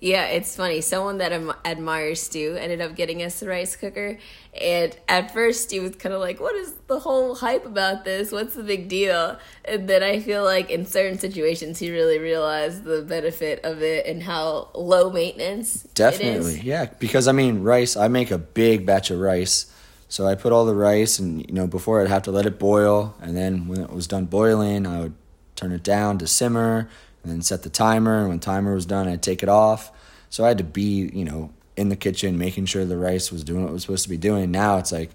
Yeah, 0.00 0.26
it's 0.26 0.54
funny. 0.54 0.82
Someone 0.82 1.16
that 1.18 1.32
am- 1.32 1.54
admires 1.64 2.20
Stu 2.20 2.56
ended 2.60 2.82
up 2.82 2.94
getting 2.94 3.22
us 3.22 3.40
the 3.40 3.48
rice 3.48 3.74
cooker. 3.74 4.18
And 4.60 4.94
at 5.08 5.32
first, 5.32 5.62
Stu 5.62 5.80
was 5.80 5.96
kind 5.96 6.14
of 6.14 6.20
like, 6.20 6.40
What 6.40 6.54
is 6.56 6.74
the 6.88 6.98
whole 7.00 7.34
hype 7.36 7.64
about 7.64 8.04
this? 8.04 8.30
What's 8.30 8.52
the 8.54 8.64
big 8.64 8.88
deal? 8.90 9.38
And 9.64 9.88
then 9.88 10.02
I 10.02 10.20
feel 10.20 10.44
like 10.44 10.68
in 10.68 10.84
certain 10.84 11.18
situations, 11.18 11.78
he 11.78 11.90
really 11.90 12.18
realized 12.18 12.84
the 12.84 13.00
benefit 13.00 13.64
of 13.64 13.80
it 13.82 14.04
and 14.04 14.22
how 14.22 14.68
low 14.74 15.10
maintenance 15.10 15.84
Definitely, 15.94 16.56
is. 16.56 16.64
yeah. 16.64 16.84
Because 16.98 17.26
I 17.26 17.32
mean, 17.32 17.62
rice. 17.62 17.96
I 17.96 18.08
make 18.08 18.30
a 18.30 18.36
big 18.38 18.84
batch 18.84 19.10
of 19.10 19.20
rice, 19.20 19.72
so 20.10 20.26
I 20.26 20.34
put 20.34 20.52
all 20.52 20.66
the 20.66 20.74
rice, 20.74 21.18
and 21.18 21.40
you 21.48 21.54
know, 21.54 21.66
before 21.66 22.02
I'd 22.02 22.08
have 22.08 22.24
to 22.24 22.30
let 22.30 22.44
it 22.44 22.58
boil, 22.58 23.14
and 23.22 23.34
then 23.34 23.68
when 23.68 23.80
it 23.80 23.90
was 23.90 24.06
done 24.06 24.26
boiling, 24.26 24.86
I 24.86 25.00
would 25.00 25.14
turn 25.56 25.72
it 25.72 25.82
down 25.82 26.18
to 26.18 26.26
simmer, 26.26 26.90
and 27.24 27.32
then 27.32 27.42
set 27.42 27.64
the 27.64 27.70
timer. 27.70 28.20
And 28.20 28.28
when 28.28 28.38
timer 28.38 28.74
was 28.74 28.86
done, 28.86 29.08
I'd 29.08 29.22
take 29.22 29.42
it 29.42 29.48
off. 29.48 29.90
So 30.30 30.44
I 30.44 30.48
had 30.48 30.58
to 30.58 30.64
be, 30.64 31.10
you 31.12 31.24
know, 31.24 31.52
in 31.76 31.88
the 31.88 31.96
kitchen 31.96 32.38
making 32.38 32.66
sure 32.66 32.84
the 32.84 32.96
rice 32.96 33.32
was 33.32 33.42
doing 33.42 33.62
what 33.62 33.70
it 33.70 33.72
was 33.72 33.82
supposed 33.82 34.04
to 34.04 34.08
be 34.08 34.16
doing. 34.16 34.50
Now 34.50 34.78
it's 34.78 34.92
like, 34.92 35.10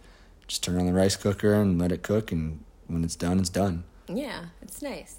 just 0.48 0.64
turn 0.64 0.80
on 0.80 0.88
the 0.88 0.94
rice 0.94 1.16
cooker 1.16 1.54
and 1.54 1.80
let 1.80 1.92
it 1.92 2.02
cook, 2.02 2.32
and 2.32 2.64
when 2.88 3.04
it's 3.04 3.16
done, 3.16 3.40
it's 3.40 3.50
done. 3.50 3.84
Yeah, 4.08 4.46
it's 4.64 4.82
nice. 4.82 5.18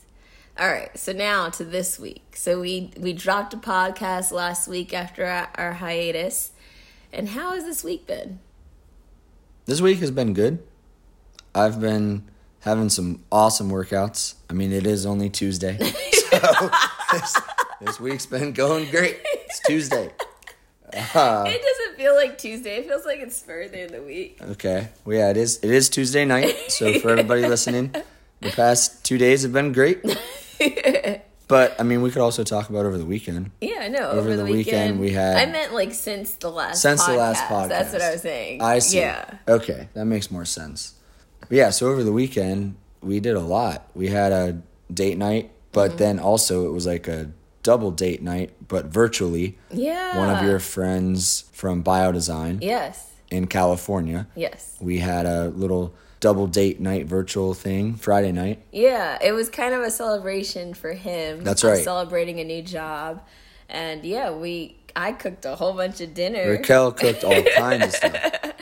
All 0.58 0.68
right, 0.68 0.96
so 0.98 1.12
now 1.12 1.48
to 1.50 1.64
this 1.64 1.98
week. 1.98 2.34
So 2.36 2.60
we 2.60 2.90
we 2.98 3.12
dropped 3.12 3.54
a 3.54 3.56
podcast 3.56 4.32
last 4.32 4.66
week 4.66 4.92
after 4.92 5.24
our, 5.24 5.48
our 5.54 5.72
hiatus, 5.74 6.50
and 7.12 7.28
how 7.28 7.52
has 7.52 7.64
this 7.64 7.84
week 7.84 8.08
been? 8.08 8.40
This 9.66 9.80
week 9.80 10.00
has 10.00 10.10
been 10.10 10.34
good. 10.34 10.58
I've 11.54 11.80
been 11.80 12.24
having 12.60 12.88
some 12.88 13.22
awesome 13.30 13.70
workouts. 13.70 14.34
I 14.50 14.52
mean, 14.52 14.72
it 14.72 14.86
is 14.86 15.06
only 15.06 15.30
Tuesday. 15.30 15.78
So 16.30 16.70
this, 17.12 17.40
this 17.80 18.00
week's 18.00 18.26
been 18.26 18.52
going 18.52 18.90
great. 18.90 19.18
It's 19.24 19.60
Tuesday. 19.66 20.10
Uh, 20.92 21.44
it 21.46 21.62
doesn't 21.62 21.96
feel 21.96 22.14
like 22.16 22.36
Tuesday. 22.38 22.76
It 22.78 22.86
feels 22.86 23.04
like 23.06 23.20
it's 23.20 23.40
further 23.40 23.76
in 23.76 23.92
the 23.92 24.02
week. 24.02 24.38
okay. 24.50 24.88
Well, 25.04 25.16
yeah, 25.16 25.30
it 25.30 25.36
is. 25.36 25.58
It 25.62 25.70
is 25.70 25.88
Tuesday 25.88 26.24
night. 26.24 26.54
So 26.68 26.98
for 26.98 27.10
everybody 27.10 27.46
listening, 27.46 27.94
the 28.40 28.50
past 28.50 29.04
two 29.04 29.16
days 29.18 29.42
have 29.42 29.52
been 29.52 29.72
great. 29.72 30.02
But 31.48 31.80
I 31.80 31.82
mean, 31.82 32.00
we 32.00 32.12
could 32.12 32.22
also 32.22 32.44
talk 32.44 32.70
about 32.70 32.86
over 32.86 32.96
the 32.96 33.04
weekend. 33.04 33.50
Yeah, 33.60 33.78
I 33.80 33.88
know. 33.88 34.10
Over 34.10 34.36
the 34.36 34.44
weekend, 34.44 35.00
we 35.00 35.10
had- 35.10 35.36
I 35.48 35.50
meant 35.50 35.74
like 35.74 35.92
since 35.92 36.34
the 36.36 36.48
last. 36.48 36.80
Since 36.80 37.04
the 37.04 37.14
last 37.14 37.42
podcast. 37.48 37.68
That's 37.70 37.92
what 37.92 38.02
I 38.02 38.12
was 38.12 38.22
saying. 38.22 38.62
I 38.62 38.78
see. 38.78 38.98
Yeah. 38.98 39.28
Okay, 39.48 39.88
that 39.94 40.04
makes 40.04 40.30
more 40.30 40.44
sense. 40.44 40.94
But 41.40 41.50
yeah, 41.50 41.70
so 41.70 41.88
over 41.88 42.04
the 42.04 42.12
weekend 42.12 42.76
we 43.02 43.18
did 43.18 43.34
a 43.34 43.40
lot. 43.40 43.88
We 43.96 44.06
had 44.08 44.30
a 44.30 44.62
date 44.94 45.18
night, 45.18 45.50
but 45.72 45.90
mm-hmm. 45.90 45.98
then 45.98 46.18
also 46.18 46.66
it 46.66 46.72
was 46.72 46.86
like 46.86 47.08
a 47.08 47.30
double 47.62 47.90
date 47.90 48.22
night, 48.22 48.52
but 48.68 48.86
virtually. 48.86 49.58
Yeah. 49.70 50.18
One 50.18 50.30
of 50.30 50.42
your 50.42 50.58
friends 50.58 51.44
from 51.52 51.84
Biodesign 51.84 52.58
Yes. 52.62 53.10
in 53.30 53.46
California. 53.46 54.26
Yes. 54.34 54.76
We 54.80 54.98
had 54.98 55.26
a 55.26 55.48
little 55.48 55.94
double 56.20 56.46
date 56.46 56.80
night 56.80 57.06
virtual 57.06 57.54
thing 57.54 57.94
Friday 57.94 58.32
night. 58.32 58.62
Yeah, 58.72 59.18
it 59.22 59.32
was 59.32 59.48
kind 59.48 59.74
of 59.74 59.82
a 59.82 59.90
celebration 59.90 60.74
for 60.74 60.92
him. 60.92 61.42
That's 61.42 61.64
right. 61.64 61.82
Celebrating 61.82 62.38
a 62.40 62.44
new 62.44 62.62
job, 62.62 63.22
and 63.68 64.04
yeah, 64.04 64.30
we. 64.30 64.76
I 64.96 65.12
cooked 65.12 65.44
a 65.44 65.54
whole 65.54 65.72
bunch 65.74 66.00
of 66.00 66.14
dinner. 66.14 66.50
Raquel 66.50 66.90
cooked 66.90 67.22
all 67.22 67.42
kinds 67.56 67.84
of 67.84 67.92
stuff. 67.94 68.52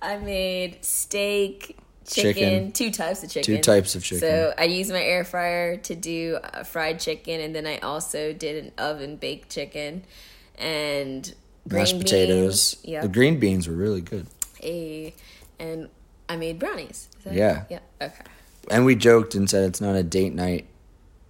I 0.00 0.16
made 0.16 0.82
steak, 0.82 1.76
chicken, 2.14 2.34
Chicken. 2.34 2.72
two 2.72 2.90
types 2.90 3.22
of 3.22 3.30
chicken. 3.30 3.56
Two 3.56 3.60
types 3.60 3.94
of 3.94 4.04
chicken. 4.04 4.20
So 4.20 4.54
I 4.56 4.64
used 4.64 4.90
my 4.90 5.02
air 5.02 5.24
fryer 5.24 5.76
to 5.76 5.94
do 5.94 6.38
uh, 6.42 6.64
fried 6.64 7.00
chicken, 7.00 7.40
and 7.40 7.54
then 7.54 7.66
I 7.66 7.78
also 7.78 8.32
did 8.32 8.64
an 8.64 8.72
oven 8.78 9.16
baked 9.16 9.50
chicken 9.50 10.04
and 10.56 11.32
green 11.68 11.82
Mashed 11.82 11.98
potatoes. 11.98 12.74
Beans. 12.74 12.86
Yeah. 12.86 13.00
The 13.02 13.08
green 13.08 13.38
beans 13.38 13.68
were 13.68 13.74
really 13.74 14.00
good. 14.00 14.26
A, 14.62 15.14
and 15.58 15.88
I 16.28 16.36
made 16.36 16.58
brownies. 16.58 17.08
Yeah. 17.30 17.64
Yeah. 17.70 17.80
Okay. 18.00 18.24
And 18.70 18.84
we 18.84 18.94
joked 18.96 19.34
and 19.34 19.48
said 19.48 19.68
it's 19.68 19.80
not 19.80 19.94
a 19.94 20.02
date 20.02 20.34
night 20.34 20.66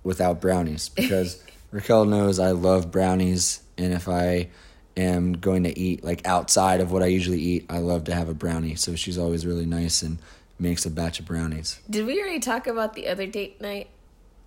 without 0.03 0.41
brownies 0.41 0.89
because 0.97 1.43
Raquel 1.71 2.05
knows 2.05 2.39
I 2.39 2.53
love 2.53 2.91
brownies, 2.91 3.63
and 3.77 3.93
if 3.93 4.09
I 4.09 4.49
am 4.97 5.35
going 5.35 5.63
to 5.65 5.79
eat 5.79 6.03
like 6.03 6.27
outside 6.27 6.81
of 6.81 6.91
what 6.91 7.03
I 7.03 7.07
usually 7.07 7.41
eat, 7.41 7.67
I 7.69 7.79
love 7.79 8.05
to 8.05 8.15
have 8.15 8.29
a 8.29 8.35
brownie. 8.35 8.75
So 8.75 8.97
she's 8.97 9.19
always 9.19 9.47
really 9.47 9.67
nice 9.67 10.03
and 10.03 10.19
makes 10.59 10.85
a 10.87 10.91
batch 10.91 11.21
of 11.21 11.27
brownies. 11.27 11.81
Did 11.89 12.07
we 12.07 12.21
already 12.21 12.41
talk 12.41 12.67
about 12.67 12.95
the 12.95 13.09
other 13.09 13.27
date 13.27 13.61
night? 13.61 13.89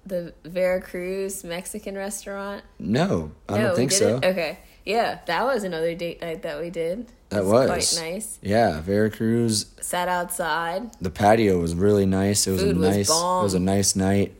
The 0.06 0.34
Veracruz 0.44 1.44
Mexican 1.44 1.96
restaurant? 1.96 2.64
No, 2.80 3.32
I 3.48 3.58
no, 3.58 3.68
don't 3.68 3.76
think 3.76 3.92
so. 3.92 4.16
Okay. 4.24 4.60
Yeah, 4.84 5.20
that 5.28 5.44
was 5.44 5.64
another 5.64 5.94
date 5.94 6.22
night 6.22 6.42
that 6.42 6.60
we 6.60 6.72
did. 6.72 7.12
That 7.30 7.42
It 7.42 7.46
was 7.46 7.68
quite 7.68 8.04
nice. 8.12 8.40
Yeah, 8.42 8.82
Veracruz. 8.82 9.68
Sat 9.80 10.08
outside. 10.10 10.92
The 11.00 11.12
patio 11.12 11.60
was 11.60 11.76
really 11.76 12.08
nice. 12.08 12.48
It 12.48 12.52
was 12.52 12.62
Food 12.64 12.78
a 12.78 12.80
was 12.80 12.98
nice. 12.98 13.08
bomb. 13.10 13.42
It 13.42 13.44
was 13.44 13.54
a 13.54 13.60
nice 13.60 13.96
night. 13.96 14.34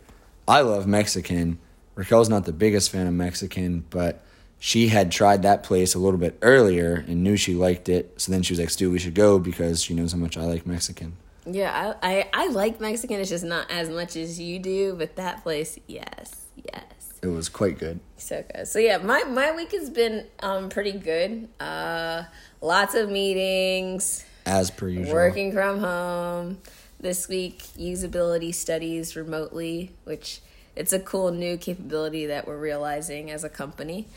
I 0.48 0.62
love 0.62 0.88
Mexican. 0.88 1.60
Raquel's 1.94 2.28
not 2.30 2.46
the 2.46 2.54
biggest 2.54 2.90
fan 2.90 3.06
of 3.06 3.14
Mexican, 3.14 3.86
but 3.92 4.24
she 4.58 4.88
had 4.88 5.12
tried 5.12 5.44
that 5.44 5.62
place 5.62 5.94
a 5.94 6.00
little 6.00 6.20
bit 6.20 6.38
earlier 6.42 7.06
and 7.08 7.24
knew 7.24 7.38
she 7.38 7.54
liked 7.54 7.88
it. 7.88 8.20
So 8.20 8.32
then 8.32 8.42
she 8.42 8.54
was 8.54 8.60
like, 8.60 8.72
"Stu, 8.72 8.90
we 8.90 8.98
should 9.00 9.14
go 9.14 9.38
because 9.38 9.84
she 9.84 9.94
knows 9.94 10.12
how 10.12 10.18
much 10.18 10.38
I 10.38 10.44
like 10.44 10.66
Mexican." 10.66 11.18
Yeah, 11.46 11.96
I, 12.02 12.12
I 12.12 12.30
I 12.34 12.48
like 12.50 12.80
Mexican. 12.80 13.20
It's 13.20 13.30
just 13.30 13.44
not 13.44 13.70
as 13.72 13.90
much 13.90 14.16
as 14.16 14.40
you 14.40 14.60
do, 14.60 14.94
but 14.96 15.16
that 15.16 15.42
place, 15.44 15.80
yes, 15.88 16.46
yes, 16.56 17.14
It 17.24 17.28
was 17.28 17.50
quite 17.50 17.80
good. 17.80 18.00
so 18.18 18.44
good. 18.54 18.68
So 18.68 18.78
yeah, 18.80 18.98
my 18.98 19.24
my 19.24 19.56
week 19.56 19.72
has 19.72 19.90
been 19.90 20.28
um 20.42 20.70
pretty 20.70 20.92
good. 20.94 21.48
Uh, 21.60 22.24
lots 22.62 22.94
of 22.94 23.10
meetings, 23.10 24.24
As 24.46 24.70
per 24.70 24.88
usual. 24.88 25.14
working 25.16 25.52
from 25.52 25.80
home. 25.80 26.60
This 27.00 27.28
week, 27.28 27.64
usability 27.80 28.54
studies 28.54 29.16
remotely, 29.16 29.92
which 30.04 30.42
it's 30.76 30.94
a 30.94 31.00
cool 31.00 31.32
new 31.32 31.58
capability 31.58 32.28
that 32.28 32.46
we're 32.48 32.60
realizing 32.60 33.32
as 33.32 33.44
a 33.44 33.50
company, 33.50 34.08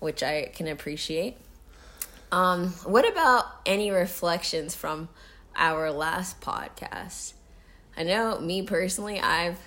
which 0.00 0.22
I 0.22 0.50
can 0.54 0.68
appreciate. 0.68 1.38
Um, 2.30 2.72
what 2.84 3.08
about 3.10 3.46
any 3.64 3.90
reflections 3.90 4.74
from 4.74 5.08
our 5.58 5.90
last 5.90 6.40
podcast? 6.40 7.34
I 7.96 8.04
know 8.04 8.40
me 8.40 8.62
personally, 8.62 9.20
I've 9.20 9.58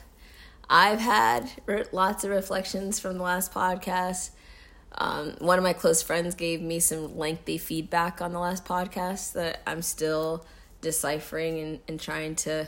I've 0.70 1.00
had 1.00 1.52
re- 1.66 1.84
lots 1.92 2.24
of 2.24 2.32
reflections 2.32 3.00
from 3.00 3.18
the 3.18 3.24
last 3.24 3.54
podcast. 3.54 4.32
Um, 4.94 5.36
one 5.40 5.58
of 5.58 5.64
my 5.64 5.74
close 5.74 6.02
friends 6.02 6.34
gave 6.36 6.62
me 6.62 6.80
some 6.80 7.18
lengthy 7.18 7.58
feedback 7.58 8.22
on 8.22 8.32
the 8.32 8.40
last 8.40 8.66
podcast 8.66 9.34
that 9.34 9.62
I'm 9.68 9.82
still 9.82 10.46
deciphering 10.82 11.60
and, 11.60 11.80
and 11.88 12.00
trying 12.00 12.36
to 12.36 12.68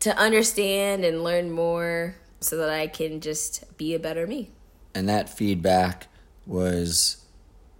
to 0.00 0.16
understand 0.16 1.04
and 1.04 1.24
learn 1.24 1.50
more 1.50 2.14
so 2.40 2.56
that 2.58 2.70
I 2.70 2.86
can 2.86 3.20
just 3.20 3.76
be 3.76 3.94
a 3.94 3.98
better 3.98 4.26
me. 4.26 4.50
and 4.94 5.08
that 5.08 5.28
feedback 5.28 6.08
was 6.46 7.24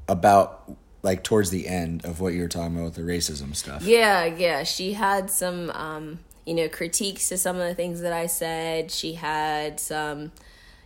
about 0.08 0.76
like 1.02 1.24
towards 1.24 1.50
the 1.50 1.66
end 1.66 2.04
of 2.04 2.20
what 2.20 2.34
you 2.34 2.42
were 2.42 2.48
talking 2.48 2.76
about 2.76 2.84
with 2.84 2.94
the 2.94 3.02
racism 3.02 3.54
stuff. 3.54 3.82
Yeah, 3.82 4.24
yeah. 4.24 4.64
She 4.64 4.92
had 4.92 5.30
some, 5.30 5.70
um, 5.70 6.20
you 6.44 6.54
know, 6.54 6.68
critiques 6.68 7.28
to 7.30 7.38
some 7.38 7.56
of 7.56 7.66
the 7.66 7.74
things 7.74 8.00
that 8.02 8.12
I 8.12 8.26
said. 8.26 8.90
She 8.90 9.14
had 9.14 9.80
some, 9.80 10.32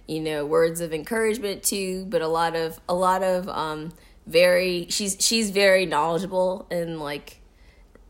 you 0.07 0.21
know, 0.21 0.47
words 0.47 0.81
of 0.81 0.93
encouragement 0.93 1.63
too, 1.63 2.07
but 2.07 2.23
a 2.23 2.29
lot 2.29 2.55
of 2.55 2.81
a 2.89 2.95
lot 2.95 3.23
of 3.23 3.49
um, 3.49 3.93
very. 4.27 4.87
She's 4.91 5.17
she's 5.19 5.51
very 5.51 5.87
knowledgeable 5.87 6.67
in 6.71 7.01
like 7.01 7.41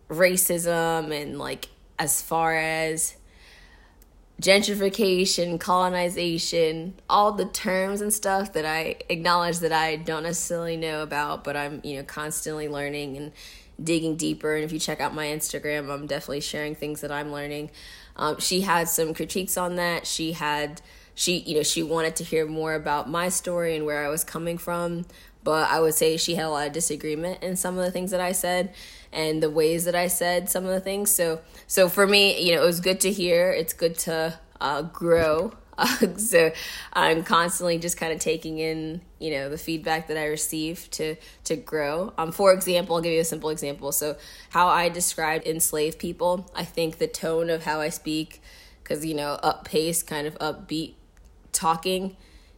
racism 0.08 1.11
and 1.11 1.38
like 1.38 1.68
as 1.99 2.20
far 2.20 2.56
as 2.56 3.16
gentrification, 4.40 5.60
colonization, 5.60 6.94
all 7.08 7.32
the 7.32 7.44
terms 7.44 8.00
and 8.00 8.12
stuff 8.12 8.52
that 8.54 8.64
I 8.64 8.96
acknowledge 9.08 9.60
that 9.60 9.72
I 9.72 9.96
don't 9.96 10.24
necessarily 10.24 10.76
know 10.76 11.02
about, 11.02 11.44
but 11.44 11.56
I'm, 11.56 11.80
you 11.84 11.96
know, 11.96 12.02
constantly 12.02 12.68
learning 12.68 13.16
and 13.16 13.32
digging 13.82 14.16
deeper. 14.16 14.54
And 14.54 14.64
if 14.64 14.72
you 14.72 14.78
check 14.78 15.00
out 15.00 15.14
my 15.14 15.26
Instagram, 15.26 15.88
I'm 15.88 16.06
definitely 16.06 16.40
sharing 16.40 16.74
things 16.74 17.00
that 17.00 17.12
I'm 17.12 17.32
learning. 17.32 17.70
Um, 18.16 18.38
she 18.38 18.62
had 18.62 18.88
some 18.88 19.14
critiques 19.14 19.56
on 19.56 19.76
that. 19.76 20.06
She 20.06 20.32
had, 20.32 20.82
she, 21.14 21.38
you 21.38 21.56
know, 21.56 21.62
she 21.62 21.82
wanted 21.82 22.16
to 22.16 22.24
hear 22.24 22.46
more 22.46 22.74
about 22.74 23.08
my 23.08 23.28
story 23.28 23.76
and 23.76 23.86
where 23.86 24.04
I 24.04 24.08
was 24.08 24.24
coming 24.24 24.58
from. 24.58 25.06
But 25.44 25.70
I 25.70 25.78
would 25.78 25.94
say 25.94 26.16
she 26.16 26.36
had 26.36 26.46
a 26.46 26.50
lot 26.50 26.66
of 26.66 26.72
disagreement 26.72 27.42
in 27.42 27.56
some 27.56 27.78
of 27.78 27.84
the 27.84 27.90
things 27.90 28.10
that 28.12 28.20
I 28.20 28.32
said 28.32 28.72
and 29.14 29.42
the 29.42 29.49
ways 29.49 29.85
that 29.85 29.94
I 29.94 30.09
said 30.09 30.50
some 30.50 30.64
of 30.64 30.71
the 30.71 30.80
things. 30.80 31.11
So, 31.11 31.40
so 31.66 31.88
for 31.88 32.06
me, 32.06 32.44
you 32.44 32.54
know, 32.54 32.62
it 32.62 32.66
was 32.66 32.80
good 32.80 33.00
to 33.00 33.12
hear. 33.12 33.50
It's 33.50 33.73
good 33.73 33.97
to 34.00 34.38
uh, 34.61 34.83
grow. 34.83 35.52
Uh, 35.78 35.87
so 36.16 36.50
I'm 36.92 37.23
constantly 37.23 37.78
just 37.78 37.97
kind 37.97 38.12
of 38.12 38.18
taking 38.18 38.59
in, 38.59 39.00
you 39.18 39.30
know, 39.30 39.49
the 39.49 39.59
feedback 39.59 40.09
that 40.09 40.18
I 40.18 40.26
receive 40.26 40.88
to 40.92 41.16
to 41.44 41.56
grow. 41.56 42.12
Um, 42.18 42.33
for 42.33 42.52
example, 42.52 42.97
I'll 42.97 43.02
give 43.02 43.12
you 43.12 43.21
a 43.21 43.25
simple 43.25 43.50
example. 43.50 43.92
So, 43.92 44.16
how 44.50 44.68
I 44.68 44.88
describe 44.88 45.42
enslaved 45.47 45.99
people, 45.99 46.50
I 46.54 46.64
think 46.64 46.99
the 46.99 47.09
tone 47.09 47.50
of 47.50 47.64
how 47.64 47.80
I 47.80 47.88
speak, 47.88 48.42
because 48.83 49.06
you 49.06 49.14
know, 49.14 49.33
up 49.42 49.64
pace, 49.64 50.02
kind 50.02 50.26
of 50.26 50.37
upbeat 50.38 50.94
talking, 51.52 52.16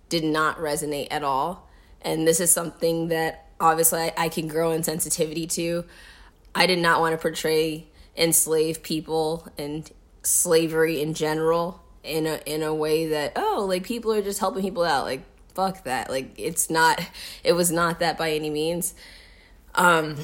did 0.08 0.24
not 0.24 0.56
resonate 0.58 1.08
at 1.10 1.22
all. 1.22 1.68
And 2.02 2.26
this 2.26 2.40
is 2.40 2.50
something 2.52 3.08
that 3.08 3.46
obviously 3.60 4.00
I, 4.00 4.12
I 4.16 4.28
can 4.28 4.48
grow 4.48 4.70
in 4.72 4.82
sensitivity 4.82 5.46
to. 5.48 5.84
I 6.56 6.64
did 6.64 6.78
not 6.78 7.00
want 7.00 7.12
to 7.12 7.18
portray 7.18 7.86
enslaved 8.16 8.82
people 8.82 9.46
and 9.58 9.88
slavery 10.22 11.02
in 11.02 11.12
general 11.12 11.82
in 12.02 12.26
a 12.26 12.40
in 12.46 12.62
a 12.62 12.74
way 12.74 13.08
that 13.08 13.32
oh 13.36 13.66
like 13.68 13.84
people 13.84 14.10
are 14.12 14.22
just 14.22 14.40
helping 14.40 14.62
people 14.62 14.82
out. 14.82 15.04
Like 15.04 15.22
fuck 15.54 15.84
that. 15.84 16.08
Like 16.08 16.32
it's 16.38 16.70
not 16.70 17.00
it 17.44 17.52
was 17.52 17.70
not 17.70 18.00
that 18.00 18.16
by 18.16 18.32
any 18.32 18.48
means. 18.48 18.94
Um 19.74 20.16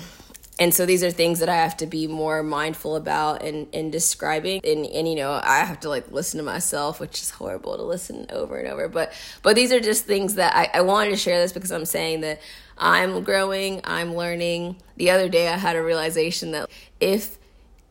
and 0.58 0.72
so 0.72 0.86
these 0.86 1.02
are 1.02 1.10
things 1.10 1.40
that 1.40 1.48
I 1.50 1.56
have 1.56 1.76
to 1.78 1.86
be 1.86 2.06
more 2.06 2.42
mindful 2.42 2.96
about 2.96 3.42
and 3.42 3.68
in, 3.72 3.86
in 3.86 3.90
describing. 3.90 4.62
And 4.64 4.86
and 4.86 5.06
you 5.06 5.16
know 5.16 5.38
I 5.44 5.58
have 5.58 5.80
to 5.80 5.90
like 5.90 6.10
listen 6.10 6.38
to 6.38 6.44
myself 6.44 6.98
which 6.98 7.20
is 7.20 7.28
horrible 7.28 7.76
to 7.76 7.82
listen 7.82 8.26
over 8.30 8.58
and 8.58 8.68
over. 8.68 8.88
But 8.88 9.12
but 9.42 9.54
these 9.54 9.70
are 9.70 9.80
just 9.80 10.06
things 10.06 10.36
that 10.36 10.56
I, 10.56 10.78
I 10.78 10.80
wanted 10.80 11.10
to 11.10 11.16
share 11.16 11.38
this 11.42 11.52
because 11.52 11.72
I'm 11.72 11.84
saying 11.84 12.22
that 12.22 12.40
I'm 12.82 13.22
growing 13.22 13.80
I'm 13.84 14.16
learning. 14.16 14.76
The 14.96 15.10
other 15.10 15.28
day 15.28 15.46
I 15.46 15.56
had 15.56 15.76
a 15.76 15.82
realization 15.82 16.50
that 16.50 16.68
if 16.98 17.38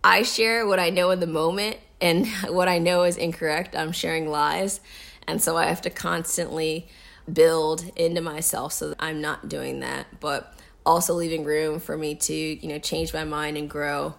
I 0.04 0.22
share 0.24 0.68
what 0.68 0.80
I 0.80 0.90
know 0.90 1.12
in 1.12 1.22
the 1.22 1.28
moment 1.28 1.78
and 2.02 2.28
what 2.50 2.68
I 2.68 2.78
know 2.78 3.04
is 3.04 3.16
incorrect 3.16 3.74
I'm 3.74 3.94
sharing 3.94 4.30
lies. 4.30 4.82
And 5.28 5.42
so 5.42 5.56
I 5.56 5.66
have 5.66 5.82
to 5.84 5.90
constantly 5.90 6.90
build 7.32 7.90
into 7.96 8.20
myself 8.20 8.74
so 8.74 8.90
that 8.90 8.98
I'm 9.00 9.22
not 9.22 9.48
doing 9.48 9.80
that 9.80 10.20
but 10.20 10.54
also 10.86 11.14
leaving 11.14 11.46
room 11.46 11.80
for 11.80 11.96
me 11.96 12.16
to 12.16 12.34
you 12.34 12.68
know 12.68 12.80
change 12.80 13.14
my 13.14 13.24
mind 13.24 13.56
and 13.56 13.70
grow. 13.70 14.16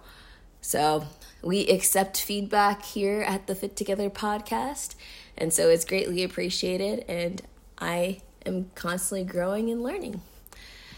So 0.61 1.05
we 1.43 1.67
accept 1.67 2.19
feedback 2.19 2.83
here 2.83 3.21
at 3.21 3.45
the 3.45 3.53
fit 3.53 3.75
together 3.75 4.09
podcast. 4.09 4.95
And 5.37 5.53
so 5.53 5.69
it's 5.69 5.85
greatly 5.85 6.23
appreciated 6.23 7.05
and 7.07 7.43
i 7.77 8.21
am 8.45 8.69
constantly 8.75 9.23
growing 9.23 9.69
and 9.69 9.81
learning 9.81 10.21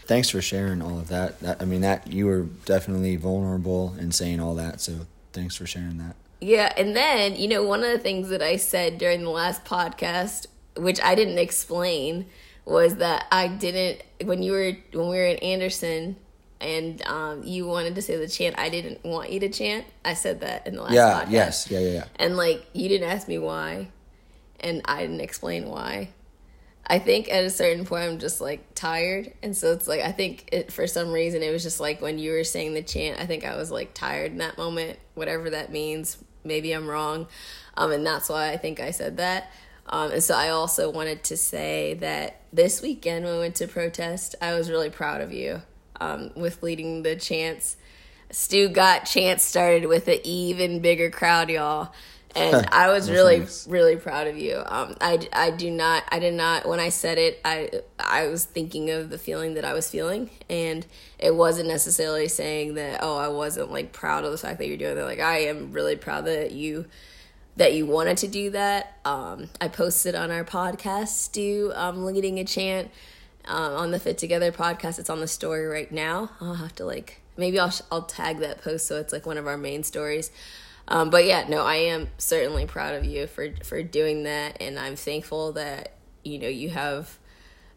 Thanks 0.06 0.30
for 0.30 0.40
sharing 0.40 0.80
all 0.82 0.98
of 0.98 1.08
that. 1.08 1.40
that. 1.40 1.60
I 1.60 1.64
mean, 1.64 1.80
that 1.82 2.06
you 2.12 2.26
were 2.26 2.42
definitely 2.64 3.16
vulnerable 3.16 3.94
in 3.98 4.12
saying 4.12 4.40
all 4.40 4.54
that. 4.54 4.80
So 4.80 5.06
thanks 5.32 5.56
for 5.56 5.66
sharing 5.66 5.98
that. 5.98 6.16
yeah 6.40 6.72
and 6.76 6.94
then 6.96 7.34
you 7.36 7.48
know 7.48 7.62
one 7.62 7.82
of 7.82 7.90
the 7.90 7.98
things 7.98 8.28
that 8.28 8.40
i 8.42 8.56
said 8.56 8.98
during 8.98 9.22
the 9.22 9.30
last 9.30 9.64
podcast 9.64 10.46
which 10.76 11.00
i 11.02 11.14
didn't 11.14 11.38
explain 11.38 12.26
was 12.66 12.96
that 12.96 13.24
i 13.32 13.46
didn't 13.48 14.02
when 14.28 14.42
you 14.42 14.52
were 14.52 14.72
when 14.92 15.08
we 15.08 15.16
were 15.16 15.26
in 15.26 15.36
anderson 15.38 16.14
and 16.60 17.00
um, 17.06 17.42
you 17.42 17.66
wanted 17.66 17.94
to 17.94 18.02
say 18.02 18.16
the 18.16 18.28
chant 18.28 18.58
i 18.58 18.68
didn't 18.70 19.02
want 19.04 19.30
you 19.30 19.40
to 19.40 19.48
chant 19.50 19.84
i 20.04 20.12
said 20.14 20.40
that 20.40 20.66
in 20.66 20.76
the 20.76 20.82
last 20.82 20.92
Yeah. 20.94 21.24
podcast 21.24 21.30
Yes. 21.30 21.70
Yeah. 21.70 21.78
Yeah. 21.80 21.92
Yeah. 21.92 22.04
and 22.16 22.36
like 22.36 22.64
you 22.74 22.88
didn't 22.88 23.08
ask 23.10 23.28
me 23.28 23.38
why 23.38 23.88
and 24.60 24.80
i 24.86 25.00
didn't 25.02 25.20
explain 25.20 25.68
why 25.68 26.08
i 26.86 26.98
think 26.98 27.30
at 27.30 27.44
a 27.44 27.50
certain 27.50 27.84
point 27.84 28.04
i'm 28.04 28.18
just 28.18 28.40
like 28.40 28.74
tired. 28.74 29.32
And 29.42 29.56
so 29.56 29.72
it's 29.72 29.88
like 29.88 30.00
i 30.00 30.12
think 30.12 30.48
it, 30.52 30.72
for 30.72 30.86
some 30.86 31.12
reason 31.12 31.42
it 31.42 31.50
was 31.50 31.62
just 31.62 31.80
like 31.80 32.00
when 32.00 32.18
you 32.18 32.32
were 32.32 32.44
saying 32.44 32.74
the 32.74 32.82
chant 32.82 33.20
i 33.20 33.26
think 33.26 33.44
i 33.44 33.56
was 33.56 33.70
like 33.70 33.94
tired 33.94 34.32
in 34.32 34.38
that 34.38 34.58
moment 34.58 34.98
whatever 35.14 35.50
that 35.50 35.72
means. 35.72 36.18
Maybe 36.44 36.72
i'm 36.72 36.88
wrong. 36.88 37.26
Um, 37.76 37.90
and 37.92 38.06
that's 38.06 38.28
why 38.28 38.50
i 38.52 38.56
think 38.56 38.80
i 38.80 38.90
said 38.90 39.16
that. 39.18 39.50
Um, 39.88 40.12
and 40.12 40.22
so 40.22 40.34
i 40.34 40.48
also 40.50 40.90
wanted 40.90 41.24
to 41.24 41.36
say 41.36 41.94
that 41.94 42.40
this 42.52 42.82
weekend 42.82 43.24
when 43.24 43.34
we 43.34 43.40
went 43.40 43.54
to 43.56 43.68
protest 43.68 44.34
i 44.40 44.54
was 44.54 44.70
really 44.70 44.90
proud 44.90 45.20
of 45.20 45.32
you 45.32 45.62
um, 46.00 46.30
with 46.34 46.62
leading 46.62 47.02
the 47.02 47.16
chants. 47.16 47.76
Stu 48.30 48.68
got 48.68 49.06
Chance 49.06 49.42
started 49.42 49.86
with 49.86 50.08
an 50.08 50.18
even 50.24 50.80
bigger 50.80 51.10
crowd, 51.10 51.48
y'all. 51.48 51.92
And 52.36 52.66
I 52.70 52.92
was 52.92 53.10
really, 53.10 53.38
thanks. 53.38 53.66
really 53.66 53.96
proud 53.96 54.26
of 54.26 54.36
you. 54.36 54.62
Um, 54.66 54.94
I, 55.00 55.26
I 55.32 55.50
do 55.50 55.70
not, 55.70 56.04
I 56.08 56.18
did 56.18 56.34
not, 56.34 56.68
when 56.68 56.80
I 56.80 56.90
said 56.90 57.18
it, 57.18 57.40
I, 57.44 57.70
I 57.98 58.28
was 58.28 58.44
thinking 58.44 58.90
of 58.90 59.10
the 59.10 59.18
feeling 59.18 59.54
that 59.54 59.64
I 59.64 59.72
was 59.72 59.88
feeling. 59.90 60.30
And 60.48 60.86
it 61.18 61.34
wasn't 61.34 61.68
necessarily 61.68 62.28
saying 62.28 62.74
that, 62.74 63.00
oh, 63.02 63.16
I 63.16 63.28
wasn't 63.28 63.72
like 63.72 63.92
proud 63.92 64.24
of 64.24 64.32
the 64.32 64.38
fact 64.38 64.58
that 64.58 64.68
you're 64.68 64.76
doing 64.76 64.96
that. 64.96 65.04
Like, 65.04 65.20
I 65.20 65.38
am 65.38 65.72
really 65.72 65.96
proud 65.96 66.26
that 66.26 66.52
you, 66.52 66.86
that 67.56 67.74
you 67.74 67.86
wanted 67.86 68.18
to 68.18 68.28
do 68.28 68.50
that. 68.50 68.98
Um, 69.04 69.48
I 69.60 69.68
posted 69.68 70.14
on 70.14 70.30
our 70.30 70.44
podcast, 70.44 71.08
Stu, 71.08 71.72
um, 71.74 72.04
leading 72.04 72.38
a 72.38 72.44
chant 72.44 72.90
um, 73.46 73.72
on 73.74 73.90
the 73.90 73.98
Fit 73.98 74.18
Together 74.18 74.52
podcast. 74.52 74.98
It's 74.98 75.10
on 75.10 75.20
the 75.20 75.28
story 75.28 75.66
right 75.66 75.90
now. 75.90 76.30
I'll 76.40 76.54
have 76.54 76.74
to 76.76 76.84
like 76.84 77.22
maybe 77.36 77.58
I'll 77.58 77.72
I'll 77.90 78.02
tag 78.02 78.38
that 78.38 78.62
post 78.62 78.86
so 78.86 78.96
it's 78.96 79.12
like 79.12 79.26
one 79.26 79.38
of 79.38 79.46
our 79.46 79.56
main 79.56 79.82
stories. 79.82 80.30
Um, 80.88 81.10
but 81.10 81.24
yeah, 81.24 81.46
no, 81.48 81.64
I 81.64 81.76
am 81.76 82.08
certainly 82.18 82.66
proud 82.66 82.94
of 82.94 83.04
you 83.04 83.26
for 83.26 83.50
for 83.64 83.82
doing 83.82 84.22
that, 84.24 84.56
and 84.60 84.78
I'm 84.78 84.96
thankful 84.96 85.52
that 85.52 85.92
you 86.22 86.38
know 86.38 86.48
you 86.48 86.70
have 86.70 87.18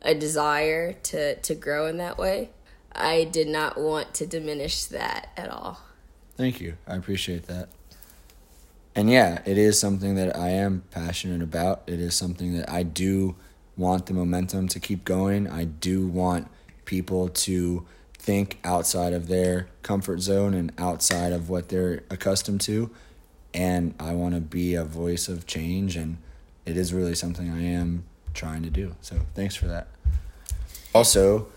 a 0.01 0.13
desire 0.13 0.94
to 0.94 1.36
to 1.36 1.56
grow 1.56 1.88
in 1.88 1.98
that 1.98 2.18
way. 2.18 2.51
I 2.92 3.24
did 3.24 3.48
not 3.48 3.80
want 3.80 4.13
to 4.16 4.25
diminish 4.25 4.86
that 4.86 5.30
at 5.38 5.50
all. 5.50 5.80
Thank 6.38 6.62
you. 6.62 6.75
I 6.88 6.96
appreciate 6.96 7.48
that. 7.48 7.70
And 8.96 9.10
yeah, 9.10 9.42
it 9.46 9.58
is 9.58 9.80
something 9.80 10.16
that 10.16 10.36
I 10.36 10.50
am 10.50 10.84
passionate 10.92 11.42
about. 11.42 11.84
It 11.88 12.00
is 12.00 12.16
something 12.16 12.58
that 12.58 12.70
I 12.70 12.84
do 12.84 13.36
want 13.78 14.08
the 14.08 14.13
momentum 14.13 14.68
to 14.70 14.80
keep 14.80 15.06
going. 15.06 15.48
I 15.48 15.63
do 15.66 16.08
want 16.08 16.48
people 16.86 17.30
to 17.30 17.86
think 18.29 18.59
outside 18.63 19.12
of 19.12 19.27
their 19.27 19.67
comfort 19.81 20.19
zone 20.19 20.53
and 20.53 20.71
outside 20.77 21.33
of 21.33 21.50
what 21.50 21.69
they're 21.69 22.03
accustomed 22.12 22.62
to. 22.62 22.91
And 23.55 23.95
I 24.00 24.13
want 24.13 24.36
to 24.36 24.39
be 24.39 24.75
a 24.75 24.83
voice 24.83 25.27
of 25.27 25.48
change. 25.48 25.95
And 25.95 26.17
it 26.63 26.77
is 26.77 26.93
really 26.93 27.15
something 27.15 27.50
I 27.50 27.63
am 27.63 28.03
trying 28.36 28.62
to 28.62 28.69
do. 28.69 28.95
So 29.01 29.15
thanks 29.33 29.55
for 29.55 29.65
that. 29.65 29.88
Also, 30.93 31.48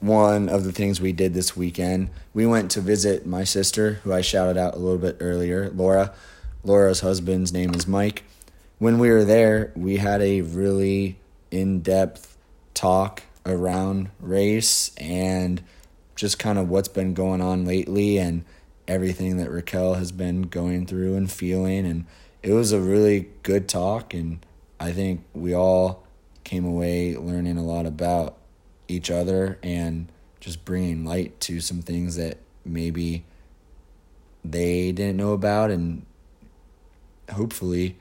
one 0.00 0.48
of 0.48 0.64
the 0.64 0.72
things 0.72 1.00
we 1.00 1.12
did 1.12 1.34
this 1.34 1.56
weekend, 1.56 2.10
we 2.34 2.46
went 2.46 2.68
to 2.72 2.80
visit 2.80 3.24
my 3.24 3.44
sister, 3.44 4.00
who 4.02 4.12
I 4.12 4.22
shouted 4.22 4.56
out 4.56 4.74
a 4.74 4.78
little 4.78 4.98
bit 4.98 5.18
earlier, 5.20 5.70
Laura. 5.70 6.12
Laura's 6.64 6.98
husband's 6.98 7.52
name 7.52 7.72
is 7.74 7.86
Mike. 7.86 8.24
When 8.80 8.98
we 8.98 9.08
were 9.08 9.24
there, 9.24 9.70
we 9.76 9.98
had 9.98 10.20
a 10.20 10.40
really 10.40 11.16
in 11.52 11.80
depth 11.82 12.36
talk 12.74 13.22
around 13.46 14.10
race 14.18 14.90
and 14.96 15.62
just 16.16 16.38
kind 16.38 16.58
of 16.58 16.68
what's 16.68 16.88
been 16.88 17.14
going 17.14 17.40
on 17.40 17.64
lately 17.64 18.18
and 18.18 18.44
everything 18.88 19.36
that 19.36 19.50
Raquel 19.50 19.94
has 19.94 20.10
been 20.10 20.42
going 20.42 20.86
through 20.86 21.14
and 21.16 21.30
feeling. 21.30 21.86
And 21.86 22.06
it 22.42 22.52
was 22.52 22.72
a 22.72 22.80
really 22.80 23.28
good 23.42 23.68
talk. 23.68 24.14
And 24.14 24.44
I 24.80 24.92
think 24.92 25.24
we 25.34 25.54
all 25.54 26.04
came 26.42 26.64
away 26.64 27.16
learning 27.16 27.58
a 27.58 27.64
lot 27.64 27.86
about 27.86 28.36
each 28.88 29.10
other 29.10 29.58
and 29.62 30.10
just 30.40 30.64
bringing 30.64 31.04
light 31.04 31.38
to 31.40 31.60
some 31.60 31.82
things 31.82 32.16
that 32.16 32.38
maybe 32.64 33.24
they 34.44 34.92
didn't 34.92 35.16
know 35.16 35.32
about 35.32 35.70
and 35.70 36.04
hopefully 37.32 37.96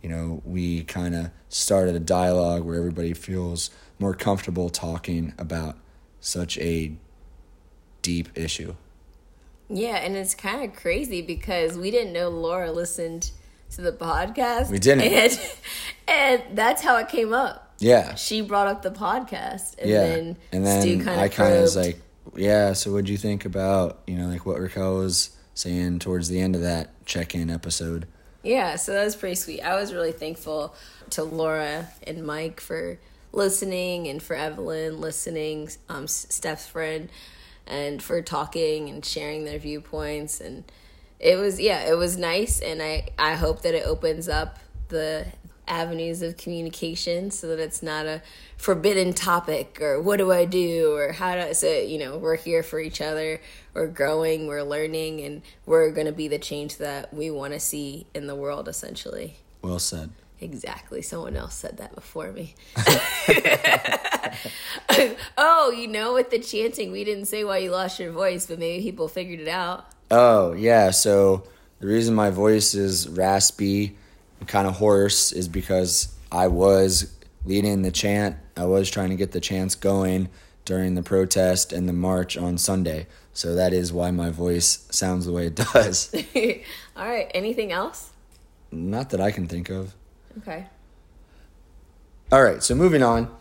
you 0.00 0.08
know 0.08 0.40
we 0.44 0.84
kind 0.84 1.14
of 1.14 1.30
started 1.48 1.96
a 1.96 2.00
dialogue 2.00 2.62
where 2.62 2.76
everybody 2.76 3.12
feels 3.12 3.70
more 3.98 4.14
comfortable 4.14 4.68
talking 4.70 5.34
about 5.38 5.76
such 6.20 6.56
a 6.58 6.92
deep 8.10 8.28
issue 8.46 8.72
Yeah, 9.68 9.96
and 10.04 10.16
it's 10.16 10.34
kind 10.34 10.60
of 10.64 10.70
crazy 10.82 11.20
because 11.34 11.76
we 11.76 11.90
didn't 11.90 12.12
know 12.18 12.28
Laura 12.30 12.70
listened 12.72 13.30
to 13.74 13.82
the 13.82 13.92
podcast. 13.92 14.70
We 14.70 14.78
didn't. 14.78 15.04
and, 15.04 15.32
and 16.08 16.42
that's 16.58 16.80
how 16.82 16.96
it 16.96 17.08
came 17.08 17.32
up. 17.34 17.74
yeah 17.78 18.14
She 18.14 18.40
brought 18.40 18.66
up 18.72 18.80
the 18.82 18.90
podcast, 18.90 19.76
and 19.78 19.88
yeah 19.94 20.04
then 20.08 20.36
and 20.54 20.64
then 20.66 20.80
Stu 20.82 21.04
kind 21.04 21.20
i 21.20 21.26
of 21.26 21.32
kind 21.32 21.54
of 21.54 21.60
was 21.62 21.76
like 21.76 21.96
yeah 22.34 22.72
so 22.74 22.84
what'd 22.92 23.08
you 23.08 23.16
think 23.28 23.44
about 23.44 24.00
you 24.06 24.16
know 24.18 24.28
like 24.32 24.44
what 24.46 24.58
raquel 24.60 24.96
was 25.04 25.30
saying 25.54 25.98
towards 25.98 26.28
the 26.28 26.40
end 26.40 26.54
of 26.54 26.62
that 26.62 26.86
check-in 27.04 27.48
episode 27.50 28.06
Yeah, 28.42 28.76
so 28.76 28.92
that 28.94 29.04
was 29.04 29.16
pretty 29.16 29.34
sweet. 29.44 29.60
I 29.60 29.74
was 29.80 29.92
really 29.92 30.12
thankful 30.24 30.60
to 31.10 31.20
Laura 31.24 31.88
and 32.06 32.24
Mike 32.24 32.60
for 32.68 32.98
listening 33.32 34.06
and 34.10 34.22
for 34.22 34.34
Evelyn 34.36 35.00
listening, 35.00 35.68
um, 35.88 36.06
Steph's 36.06 36.66
friend, 36.74 37.10
and 37.68 38.02
for 38.02 38.22
talking 38.22 38.88
and 38.88 39.04
sharing 39.04 39.44
their 39.44 39.58
viewpoints. 39.58 40.40
And 40.40 40.64
it 41.20 41.36
was, 41.36 41.60
yeah, 41.60 41.88
it 41.88 41.96
was 41.96 42.16
nice. 42.16 42.60
And 42.60 42.82
I, 42.82 43.08
I 43.18 43.34
hope 43.34 43.62
that 43.62 43.74
it 43.74 43.86
opens 43.86 44.28
up 44.28 44.58
the 44.88 45.26
avenues 45.68 46.22
of 46.22 46.36
communication 46.36 47.30
so 47.30 47.48
that 47.48 47.58
it's 47.58 47.82
not 47.82 48.06
a 48.06 48.22
forbidden 48.56 49.12
topic 49.12 49.78
or 49.82 50.00
what 50.00 50.16
do 50.16 50.32
I 50.32 50.46
do 50.46 50.94
or 50.94 51.12
how 51.12 51.34
do 51.34 51.40
I 51.40 51.52
say, 51.52 51.86
you 51.86 51.98
know, 51.98 52.16
we're 52.16 52.36
here 52.36 52.62
for 52.62 52.80
each 52.80 53.00
other. 53.00 53.40
We're 53.74 53.86
growing, 53.86 54.46
we're 54.46 54.62
learning, 54.62 55.20
and 55.20 55.42
we're 55.66 55.90
going 55.90 56.06
to 56.06 56.12
be 56.12 56.26
the 56.26 56.38
change 56.38 56.78
that 56.78 57.12
we 57.12 57.30
want 57.30 57.52
to 57.52 57.60
see 57.60 58.06
in 58.14 58.26
the 58.26 58.34
world, 58.34 58.66
essentially. 58.66 59.36
well 59.62 59.78
said 59.78 60.10
Exactly. 60.40 61.02
Someone 61.02 61.36
else 61.36 61.54
said 61.54 61.78
that 61.78 61.94
before 61.94 62.32
me. 62.32 62.54
oh, 65.38 65.70
you 65.70 65.88
know, 65.88 66.14
with 66.14 66.30
the 66.30 66.38
chanting, 66.38 66.92
we 66.92 67.04
didn't 67.04 67.26
say 67.26 67.44
why 67.44 67.58
you 67.58 67.70
lost 67.70 67.98
your 67.98 68.12
voice, 68.12 68.46
but 68.46 68.58
maybe 68.58 68.82
people 68.82 69.08
figured 69.08 69.40
it 69.40 69.48
out. 69.48 69.86
Oh, 70.10 70.52
yeah. 70.52 70.90
So 70.90 71.44
the 71.80 71.86
reason 71.86 72.14
my 72.14 72.30
voice 72.30 72.74
is 72.74 73.08
raspy 73.08 73.96
and 74.38 74.48
kind 74.48 74.66
of 74.66 74.76
hoarse 74.76 75.32
is 75.32 75.48
because 75.48 76.14
I 76.30 76.48
was 76.48 77.12
leading 77.44 77.82
the 77.82 77.90
chant. 77.90 78.36
I 78.56 78.66
was 78.66 78.90
trying 78.90 79.10
to 79.10 79.16
get 79.16 79.32
the 79.32 79.40
chants 79.40 79.74
going 79.74 80.28
during 80.64 80.94
the 80.94 81.02
protest 81.02 81.72
and 81.72 81.88
the 81.88 81.92
march 81.92 82.36
on 82.36 82.58
Sunday. 82.58 83.06
So 83.32 83.54
that 83.54 83.72
is 83.72 83.92
why 83.92 84.10
my 84.10 84.30
voice 84.30 84.86
sounds 84.90 85.26
the 85.26 85.32
way 85.32 85.46
it 85.46 85.54
does. 85.54 86.14
All 86.96 87.08
right. 87.08 87.30
Anything 87.34 87.72
else? 87.72 88.10
Not 88.70 89.10
that 89.10 89.20
I 89.20 89.30
can 89.30 89.48
think 89.48 89.70
of. 89.70 89.94
Okay. 90.38 90.66
All 92.30 92.42
right, 92.42 92.62
so 92.62 92.74
moving 92.74 93.02
on. 93.02 93.34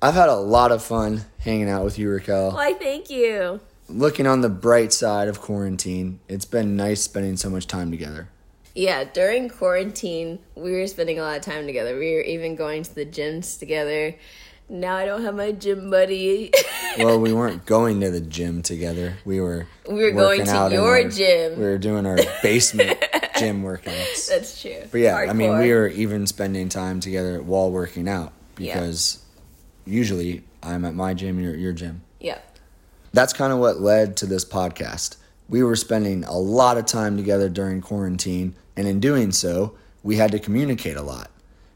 I've 0.00 0.14
had 0.14 0.28
a 0.28 0.34
lot 0.36 0.72
of 0.72 0.82
fun 0.82 1.24
hanging 1.38 1.68
out 1.68 1.84
with 1.84 1.98
you, 1.98 2.10
Raquel. 2.10 2.52
Why, 2.52 2.72
thank 2.74 3.08
you. 3.08 3.60
Looking 3.88 4.26
on 4.26 4.40
the 4.40 4.48
bright 4.48 4.92
side 4.92 5.28
of 5.28 5.40
quarantine, 5.40 6.18
it's 6.28 6.44
been 6.44 6.76
nice 6.76 7.02
spending 7.02 7.36
so 7.36 7.50
much 7.50 7.66
time 7.68 7.90
together. 7.90 8.28
Yeah, 8.74 9.04
during 9.04 9.48
quarantine, 9.48 10.38
we 10.56 10.72
were 10.72 10.86
spending 10.86 11.18
a 11.18 11.22
lot 11.22 11.36
of 11.36 11.42
time 11.42 11.66
together. 11.66 11.96
We 11.98 12.14
were 12.14 12.22
even 12.22 12.56
going 12.56 12.82
to 12.84 12.94
the 12.94 13.04
gyms 13.06 13.58
together. 13.58 14.16
Now 14.68 14.96
I 14.96 15.04
don't 15.04 15.22
have 15.22 15.34
my 15.36 15.52
gym 15.52 15.90
buddy. 15.90 16.50
Well, 16.98 17.18
we 17.18 17.32
weren't 17.32 17.64
going 17.64 18.00
to 18.02 18.10
the 18.10 18.20
gym 18.20 18.60
together. 18.60 19.16
We 19.24 19.40
were 19.40 19.66
We 19.88 20.02
were 20.02 20.10
going 20.10 20.44
to 20.44 20.68
your 20.70 20.90
our- 21.02 21.08
gym. 21.08 21.58
We 21.58 21.64
were 21.64 21.78
doing 21.78 22.04
our 22.04 22.18
basement 22.42 23.02
gym 23.46 23.62
workouts. 23.62 24.28
That's 24.28 24.60
true. 24.60 24.82
But 24.90 25.00
yeah, 25.00 25.16
I 25.16 25.32
mean, 25.32 25.50
we 25.58 25.66
Hardcore. 25.66 25.80
were 25.80 25.88
even 25.88 26.26
spending 26.26 26.68
time 26.68 27.00
together 27.00 27.42
while 27.42 27.70
working 27.70 28.08
out 28.08 28.32
Yeah. 28.58 28.74
because 28.74 29.22
usually 29.84 30.42
I'm 30.62 30.84
at 30.84 30.94
my 30.94 31.14
gym, 31.14 31.40
you're 31.40 31.52
at 31.52 31.58
your 31.58 31.72
gym. 31.72 32.02
Yeah. 32.20 32.38
That's 33.12 33.32
kind 33.32 33.52
of 33.52 33.58
what 33.58 33.80
led 33.80 34.16
to 34.18 34.26
this 34.26 34.44
podcast. 34.44 35.16
We 35.48 35.62
were 35.62 35.76
spending 35.76 36.24
a 36.24 36.38
lot 36.38 36.78
of 36.78 36.86
time 36.86 37.16
together 37.16 37.48
during 37.48 37.80
quarantine, 37.82 38.54
and 38.76 38.88
in 38.88 39.00
doing 39.00 39.32
so, 39.32 39.74
we 40.02 40.16
had 40.16 40.32
to 40.32 40.38
communicate 40.38 40.96
a 40.96 41.02
lot. 41.02 41.30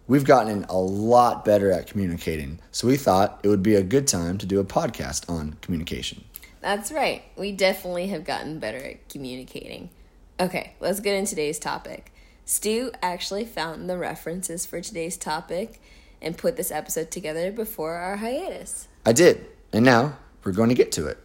We've 0.08 0.24
gotten 0.24 0.64
a 0.64 0.78
lot 0.78 1.44
better 1.44 1.70
at 1.72 1.88
communicating, 1.88 2.60
so 2.70 2.86
we 2.86 2.96
thought 2.96 3.40
it 3.42 3.48
would 3.48 3.62
be 3.62 3.74
a 3.74 3.82
good 3.82 4.06
time 4.06 4.38
to 4.38 4.46
do 4.46 4.60
a 4.60 4.64
podcast 4.64 5.28
on 5.28 5.56
communication. 5.60 6.24
That's 6.60 6.90
right. 6.90 7.22
We 7.36 7.52
definitely 7.52 8.06
have 8.08 8.24
gotten 8.24 8.58
better 8.58 8.78
at 8.78 9.08
communicating. 9.08 9.90
Okay, 10.38 10.74
let's 10.80 11.00
get 11.00 11.14
into 11.14 11.30
today's 11.30 11.58
topic. 11.58 12.12
Stu 12.44 12.90
actually 13.02 13.46
found 13.46 13.88
the 13.88 13.96
references 13.96 14.66
for 14.66 14.82
today's 14.82 15.16
topic 15.16 15.80
and 16.20 16.36
put 16.36 16.56
this 16.56 16.70
episode 16.70 17.10
together 17.10 17.50
before 17.50 17.94
our 17.94 18.16
hiatus. 18.16 18.86
I 19.06 19.12
did, 19.12 19.46
and 19.72 19.82
now 19.82 20.18
we're 20.44 20.52
going 20.52 20.68
to 20.68 20.74
get 20.74 20.92
to 20.92 21.06
it. 21.06 21.16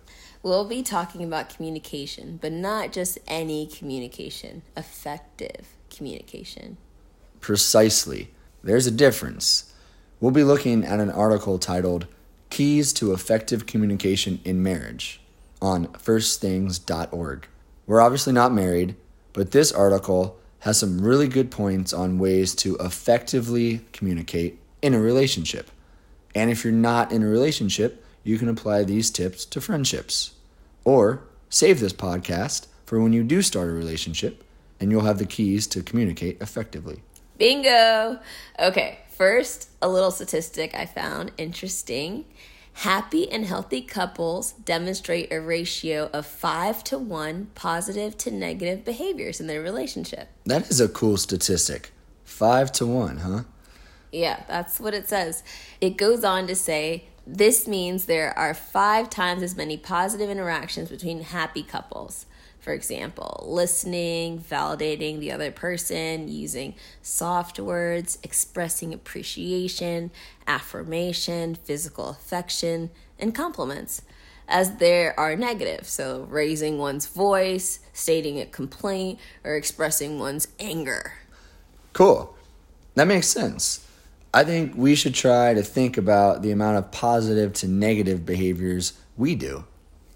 We'll 0.44 0.66
be 0.66 0.82
talking 0.82 1.26
about 1.26 1.50
communication, 1.50 2.40
but 2.42 2.54
not 2.54 2.94
just 2.94 3.20
any 3.28 3.68
communication, 3.68 4.62
effective 4.78 5.68
communication. 5.94 6.78
Precisely. 7.42 8.32
There's 8.64 8.88
a 8.88 8.92
difference. 8.92 9.74
We'll 10.22 10.32
be 10.32 10.46
looking 10.46 10.86
at 10.86 11.02
an 11.02 11.12
article 11.12 11.60
titled 11.60 12.08
Keys 12.50 12.94
to 12.94 13.12
Effective 13.12 13.66
Communication 13.66 14.40
in 14.46 14.64
Marriage 14.64 15.20
on 15.62 15.88
firstthings.org. 15.88 17.48
We're 17.88 18.02
obviously 18.02 18.34
not 18.34 18.54
married, 18.54 18.96
but 19.34 19.52
this 19.52 19.72
article 19.72 20.40
has 20.60 20.80
some 20.80 21.02
really 21.02 21.28
good 21.28 21.52
points 21.52 21.94
on 21.94 22.20
ways 22.20 22.54
to 22.56 22.76
effectively 22.78 23.82
communicate 23.94 24.60
in 24.82 24.94
a 24.94 25.00
relationship. 25.00 25.72
And 26.36 26.50
if 26.50 26.64
you're 26.64 26.74
not 26.74 27.12
in 27.12 27.24
a 27.24 27.28
relationship, 27.28 28.06
you 28.24 28.38
can 28.38 28.48
apply 28.48 28.84
these 28.84 29.10
tips 29.10 29.46
to 29.46 29.60
friendships 29.60 30.34
or 30.84 31.24
Save 31.54 31.82
this 31.82 31.92
podcast 31.92 32.68
for 32.86 33.02
when 33.02 33.12
you 33.12 33.26
do 33.26 33.42
start 33.42 33.68
a 33.68 33.74
relationship, 33.74 34.42
and 34.80 34.90
you'll 34.90 35.02
have 35.02 35.18
the 35.18 35.26
keys 35.26 35.68
to 35.68 35.84
communicate 35.84 36.42
effectively. 36.42 37.04
Bingo. 37.38 38.20
Okay, 38.58 39.00
first, 39.10 39.70
a 39.82 39.90
little 39.90 40.12
statistic 40.12 40.74
I 40.74 40.86
found 40.86 41.34
interesting. 41.38 42.24
Happy 42.74 43.32
and 43.32 43.46
healthy 43.46 43.82
couples 43.82 44.54
demonstrate 44.54 45.32
a 45.32 45.40
ratio 45.40 46.10
of 46.14 46.26
five 46.26 46.84
to 46.86 46.98
one 46.98 47.48
positive 47.54 48.18
to 48.20 48.32
negative 48.32 48.84
behaviors 48.84 49.40
in 49.40 49.48
their 49.48 49.62
relationship. 49.62 50.30
That 50.46 50.70
is 50.70 50.80
a 50.82 50.88
cool 50.88 51.18
statistic. 51.18 51.92
Five 52.24 52.72
to 52.74 52.88
one, 52.88 53.18
huh? 53.18 53.44
Yeah, 54.12 54.44
that's 54.48 54.80
what 54.80 54.94
it 54.94 55.08
says. 55.08 55.44
It 55.80 55.98
goes 55.98 56.24
on 56.24 56.48
to 56.48 56.56
say 56.56 57.06
this 57.28 57.68
means 57.68 58.06
there 58.06 58.38
are 58.38 58.54
five 58.54 59.10
times 59.10 59.44
as 59.44 59.56
many 59.56 59.78
positive 59.78 60.30
interactions 60.30 60.90
between 60.90 61.22
happy 61.22 61.64
couples. 61.64 62.26
For 62.62 62.74
example, 62.74 63.44
listening, 63.48 64.40
validating 64.40 65.20
the 65.20 65.32
other 65.32 65.50
person, 65.50 66.28
using 66.28 66.76
soft 67.02 67.60
words, 67.60 68.20
expressing 68.22 68.94
appreciation, 68.94 70.12
affirmation, 70.46 71.56
physical 71.56 72.10
affection, 72.10 72.92
and 73.18 73.34
compliments, 73.34 74.04
as 74.48 74.76
there 74.76 75.20
are 75.20 75.36
negative. 75.36 75.88
So, 75.88 76.28
raising 76.30 76.78
one's 76.78 77.08
voice, 77.08 77.80
stating 77.94 78.40
a 78.40 78.46
complaint, 78.46 79.18
or 79.44 79.56
expressing 79.56 80.20
one's 80.20 80.48
anger. 80.60 81.14
Cool. 81.94 82.36
That 82.94 83.08
makes 83.08 83.28
sense. 83.28 83.88
I 84.34 84.44
think 84.44 84.74
we 84.76 84.94
should 84.94 85.16
try 85.16 85.56
to 85.56 85.64
think 85.64 85.98
about 85.98 86.44
the 86.44 86.52
amount 86.52 86.78
of 86.78 86.92
positive 86.92 87.54
to 87.54 87.68
negative 87.68 88.24
behaviors 88.24 88.94
we 89.18 89.34
do. 89.34 89.66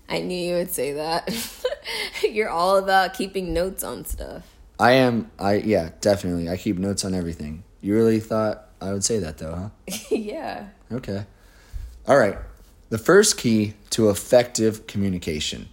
I 0.08 0.20
knew 0.20 0.38
you 0.38 0.56
would 0.56 0.72
say 0.72 0.94
that. 0.94 1.28
You're 2.30 2.50
all 2.50 2.78
about 2.78 3.14
keeping 3.14 3.54
notes 3.54 3.84
on 3.84 4.06
stuff. 4.06 4.44
I 4.80 4.94
am, 4.94 5.32
I, 5.40 5.56
yeah, 5.56 5.92
definitely. 6.02 6.50
I 6.50 6.58
keep 6.58 6.78
notes 6.78 7.06
on 7.06 7.14
everything. 7.14 7.64
You 7.82 7.96
really 7.96 8.20
thought 8.20 8.70
I 8.82 8.92
would 8.94 9.04
say 9.04 9.20
that 9.20 9.38
though, 9.38 9.72
huh? 9.88 9.98
yeah. 10.12 10.68
Okay. 10.92 11.26
All 12.08 12.18
right. 12.18 12.38
The 12.90 12.98
first 12.98 13.38
key 13.38 13.74
to 13.92 14.10
effective 14.10 14.86
communication 14.88 15.70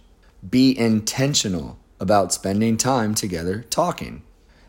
be 0.49 0.77
intentional 0.77 1.77
about 1.99 2.33
spending 2.33 2.75
time 2.75 3.13
together 3.15 3.65
talking. 3.69 4.23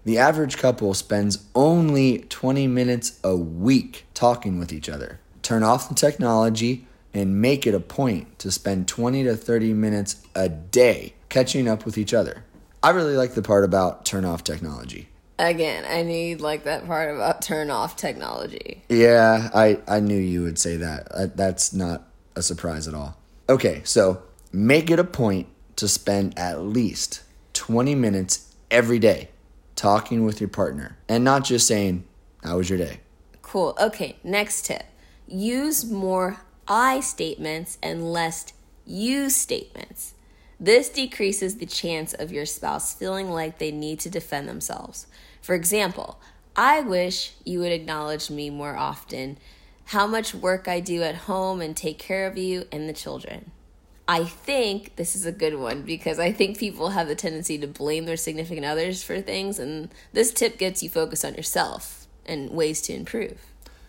The 0.05 0.19
average 0.19 0.59
couple 0.59 0.93
spends 0.95 1.47
only 1.55 2.19
20 2.29 2.67
minutes 2.67 3.19
a 3.25 3.35
week 3.35 4.05
talking 4.13 4.59
with 4.59 4.73
each 4.73 4.89
other. 4.89 5.21
Turn 5.43 5.63
off 5.63 5.89
the 5.89 5.95
technology 5.95 6.87
and 7.15 7.41
make 7.41 7.67
it 7.67 7.75
a 7.75 7.81
point 7.81 8.39
to 8.41 8.51
spend 8.51 8.89
20 8.89 9.25
to 9.25 9.37
30 9.37 9.73
minutes 9.73 10.17
a 10.35 10.49
day 10.49 11.15
catching 11.29 11.69
up 11.69 11.87
with 11.87 11.97
each 11.97 12.13
other. 12.13 12.45
I 12.83 12.91
really 12.91 13.17
like 13.17 13.35
the 13.35 13.43
part 13.43 13.65
about 13.65 14.05
turn 14.05 14.25
off 14.25 14.45
technology. 14.45 15.09
Again, 15.39 15.85
I 15.85 16.03
you'd 16.03 16.41
like 16.41 16.65
that 16.65 16.87
part 16.87 17.15
about 17.15 17.43
turn 17.43 17.71
off 17.71 17.97
technology. 17.97 18.85
Yeah, 18.89 19.51
I, 19.55 19.81
I 19.89 20.01
knew 20.01 20.19
you 20.19 20.43
would 20.43 20.59
say 20.59 20.77
that. 20.77 21.37
That's 21.37 21.73
not 21.73 22.07
a 22.37 22.43
surprise 22.43 22.87
at 22.87 22.95
all. 22.95 23.17
Okay, 23.49 23.83
so 23.85 24.23
make 24.53 24.91
it 24.91 24.99
a 24.99 25.05
point 25.05 25.49
to 25.77 25.89
spend 25.89 26.39
at 26.39 26.61
least 26.61 27.23
20 27.55 27.95
minutes 27.95 28.55
every 28.71 28.99
day 28.99 29.31
talking 29.77 30.25
with 30.25 30.41
your 30.41 30.49
partner 30.49 30.97
and 31.09 31.25
not 31.25 31.45
just 31.45 31.67
saying, 31.67 32.05
How 32.43 32.59
was 32.59 32.69
your 32.69 32.79
day? 32.79 33.01
Cool. 33.43 33.77
Okay, 33.81 34.17
next 34.23 34.67
tip 34.67 34.85
use 35.27 35.85
more 35.85 36.41
I 36.67 37.01
statements 37.01 37.79
and 37.83 38.13
less 38.13 38.53
you 38.87 39.31
statements. 39.31 40.15
This 40.59 40.89
decreases 40.89 41.57
the 41.57 41.67
chance 41.67 42.15
of 42.15 42.33
your 42.33 42.47
spouse 42.47 42.95
feeling 42.95 43.31
like 43.31 43.59
they 43.59 43.71
need 43.73 44.01
to 44.01 44.11
defend 44.11 44.49
themselves. 44.49 45.07
For 45.43 45.55
example, 45.55 46.21
I 46.57 46.81
wish 46.81 47.33
you 47.45 47.59
would 47.61 47.73
acknowledge 47.73 48.31
me 48.31 48.49
more 48.51 48.77
often, 48.77 49.39
how 49.87 50.07
much 50.07 50.35
work 50.35 50.69
I 50.69 50.81
do 50.81 51.03
at 51.03 51.15
home 51.15 51.61
and 51.61 51.77
take 51.77 51.99
care 51.99 52.27
of 52.27 52.39
you 52.39 52.67
and 52.73 52.89
the 52.89 52.93
children. 52.93 53.51
I 54.07 54.25
think 54.25 54.97
this 54.97 55.17
is 55.17 55.27
a 55.27 55.33
good 55.33 55.57
one 55.57 55.83
because 55.83 56.19
I 56.19 56.31
think 56.31 56.59
people 56.59 56.91
have 56.91 57.09
the 57.09 57.15
tendency 57.15 57.59
to 57.59 57.67
blame 57.67 58.05
their 58.05 58.17
significant 58.17 58.67
others 58.67 59.03
for 59.03 59.21
things, 59.21 59.59
and 59.59 59.89
this 60.13 60.33
tip 60.33 60.59
gets 60.59 60.83
you 60.83 60.89
focused 60.89 61.25
on 61.25 61.35
yourself 61.35 62.07
and 62.27 62.51
ways 62.51 62.81
to 62.83 62.95
improve. 62.95 63.39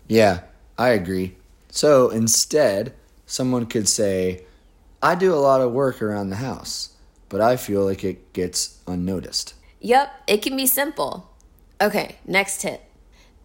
Yeah, 0.08 0.42
I 0.78 0.90
agree. 0.90 1.36
So 1.76 2.10
instead, 2.10 2.94
someone 3.26 3.66
could 3.66 3.90
say, 3.90 4.46
I 5.04 5.14
do 5.16 5.34
a 5.34 5.36
lot 5.36 5.60
of 5.60 5.74
work 5.74 6.02
around 6.02 6.30
the 6.30 6.38
house, 6.38 6.96
but 7.28 7.42
I 7.42 7.58
feel 7.58 7.84
like 7.84 8.06
it 8.06 8.32
gets 8.32 8.80
unnoticed. 8.88 9.54
Yep, 9.82 10.24
it 10.26 10.42
can 10.42 10.56
be 10.56 10.68
simple. 10.68 11.30
Okay, 11.82 12.16
next 12.26 12.62
tip 12.62 12.82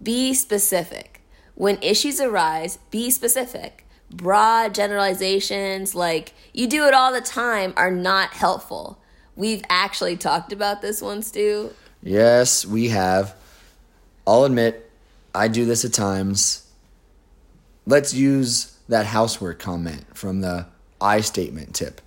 be 0.00 0.32
specific. 0.32 1.20
When 1.56 1.76
issues 1.82 2.20
arise, 2.20 2.78
be 2.90 3.10
specific 3.10 3.84
broad 4.10 4.74
generalizations 4.74 5.94
like 5.94 6.32
you 6.52 6.66
do 6.66 6.84
it 6.86 6.94
all 6.94 7.12
the 7.12 7.20
time 7.20 7.72
are 7.76 7.90
not 7.90 8.30
helpful. 8.30 8.98
We've 9.36 9.62
actually 9.68 10.16
talked 10.16 10.52
about 10.52 10.82
this 10.82 11.00
one, 11.00 11.22
Stu. 11.22 11.70
Yes, 12.02 12.66
we 12.66 12.88
have. 12.88 13.34
I'll 14.26 14.44
admit, 14.44 14.90
I 15.34 15.48
do 15.48 15.64
this 15.64 15.84
at 15.84 15.92
times. 15.92 16.66
Let's 17.86 18.14
use 18.14 18.76
that 18.88 19.06
housework 19.06 19.58
comment 19.58 20.04
from 20.16 20.40
the 20.40 20.66
I 21.00 21.20
statement 21.20 21.74
tip. 21.74 22.00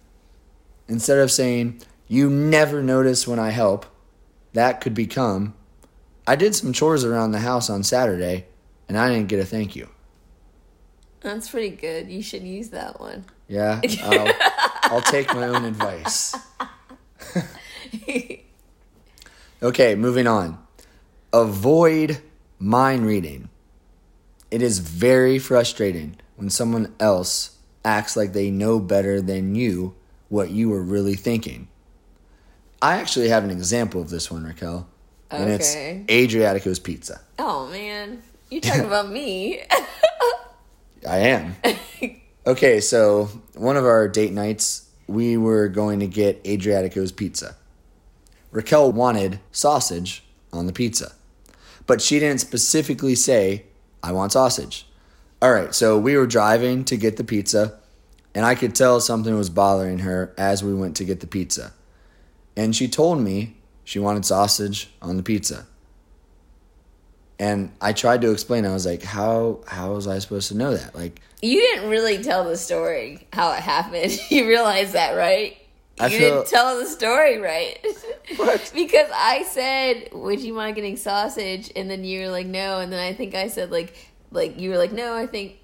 Instead 0.87 1.19
of 1.19 1.31
saying, 1.31 1.81
you 2.07 2.29
never 2.29 2.83
notice 2.83 3.27
when 3.27 3.39
I 3.39 3.49
help, 3.49 3.85
that 4.53 4.81
could 4.81 4.93
become, 4.93 5.55
I 6.27 6.35
did 6.35 6.55
some 6.55 6.73
chores 6.73 7.03
around 7.03 7.31
the 7.31 7.39
house 7.39 7.69
on 7.69 7.83
Saturday 7.83 8.45
and 8.87 8.97
I 8.97 9.09
didn't 9.09 9.29
get 9.29 9.39
a 9.39 9.45
thank 9.45 9.75
you. 9.75 9.89
That's 11.21 11.49
pretty 11.49 11.75
good. 11.75 12.09
You 12.09 12.21
should 12.21 12.43
use 12.43 12.69
that 12.69 12.99
one. 12.99 13.25
Yeah, 13.47 13.81
I'll, 14.03 14.33
I'll 14.83 15.01
take 15.01 15.33
my 15.33 15.47
own 15.47 15.63
advice. 15.63 16.35
okay, 19.63 19.95
moving 19.95 20.27
on. 20.27 20.57
Avoid 21.31 22.21
mind 22.59 23.05
reading. 23.05 23.49
It 24.53 24.61
is 24.61 24.77
very 24.77 25.39
frustrating 25.39 26.17
when 26.35 26.51
someone 26.51 26.93
else 26.99 27.57
acts 27.83 28.15
like 28.15 28.33
they 28.33 28.51
know 28.51 28.79
better 28.79 29.19
than 29.19 29.55
you 29.55 29.95
what 30.29 30.51
you 30.51 30.69
were 30.69 30.83
really 30.83 31.15
thinking. 31.15 31.69
I 32.79 32.97
actually 32.97 33.29
have 33.29 33.43
an 33.43 33.49
example 33.49 33.99
of 33.99 34.11
this 34.11 34.29
one, 34.29 34.43
Raquel. 34.43 34.87
And 35.31 35.49
it's 35.49 35.75
Adriatico's 35.75 36.77
Pizza. 36.77 37.21
Oh 37.39 37.65
man, 37.69 38.21
you 38.51 38.61
talking 38.61 38.85
about 38.85 39.09
me? 39.09 39.63
I 41.09 41.17
am. 41.17 41.55
okay, 42.45 42.79
so 42.79 43.31
one 43.55 43.75
of 43.75 43.85
our 43.85 44.07
date 44.07 44.33
nights, 44.33 44.87
we 45.07 45.35
were 45.35 45.67
going 45.67 45.99
to 46.01 46.07
get 46.07 46.45
Adriatico's 46.45 47.11
pizza. 47.11 47.55
Raquel 48.51 48.91
wanted 48.91 49.39
sausage 49.51 50.23
on 50.51 50.67
the 50.67 50.73
pizza, 50.73 51.13
but 51.87 52.03
she 52.03 52.19
didn't 52.19 52.41
specifically 52.41 53.15
say, 53.15 53.63
I 54.03 54.11
want 54.11 54.33
sausage. 54.33 54.85
All 55.41 55.51
right, 55.51 55.73
so 55.73 55.97
we 55.97 56.15
were 56.17 56.27
driving 56.27 56.85
to 56.85 56.97
get 56.97 57.17
the 57.17 57.23
pizza, 57.23 57.79
and 58.35 58.45
I 58.45 58.55
could 58.55 58.75
tell 58.75 58.99
something 58.99 59.35
was 59.35 59.49
bothering 59.49 59.99
her 59.99 60.33
as 60.37 60.63
we 60.63 60.73
went 60.73 60.95
to 60.97 61.05
get 61.05 61.21
the 61.21 61.27
pizza. 61.27 61.73
And 62.55 62.75
she 62.75 62.87
told 62.87 63.19
me 63.19 63.55
she 63.83 63.99
wanted 63.99 64.25
sausage 64.25 64.89
on 65.01 65.17
the 65.17 65.23
pizza. 65.23 65.65
And 67.39 67.71
I 67.81 67.93
tried 67.93 68.21
to 68.21 68.31
explain. 68.31 68.65
I 68.65 68.73
was 68.73 68.85
like, 68.85 69.03
"How 69.03 69.61
how 69.67 69.93
was 69.93 70.07
I 70.07 70.19
supposed 70.19 70.49
to 70.49 70.55
know 70.55 70.77
that?" 70.77 70.95
Like, 70.95 71.19
you 71.41 71.59
didn't 71.59 71.89
really 71.89 72.23
tell 72.23 72.45
the 72.45 72.55
story 72.55 73.27
how 73.33 73.51
it 73.53 73.59
happened. 73.59 74.17
You 74.29 74.47
realize 74.47 74.93
that, 74.93 75.13
right? 75.13 75.57
I 75.99 76.07
you 76.07 76.17
feel- 76.17 76.35
didn't 76.37 76.47
tell 76.47 76.79
the 76.79 76.85
story 76.85 77.37
right. 77.37 77.77
What? 78.37 78.71
because 78.75 79.09
I 79.13 79.43
said, 79.43 80.09
"Would 80.13 80.39
you 80.39 80.53
mind 80.53 80.75
getting 80.75 80.97
sausage?" 80.97 81.71
and 81.75 81.89
then 81.89 82.03
you 82.03 82.21
were 82.21 82.29
like, 82.29 82.47
"No," 82.47 82.79
and 82.79 82.91
then 82.91 82.99
I 82.99 83.13
think 83.13 83.35
I 83.35 83.47
said 83.49 83.69
like 83.71 83.95
like 84.31 84.59
you 84.59 84.69
were 84.71 84.77
like, 84.77 84.91
"No, 84.93 85.13
I 85.13 85.27
think 85.27 85.59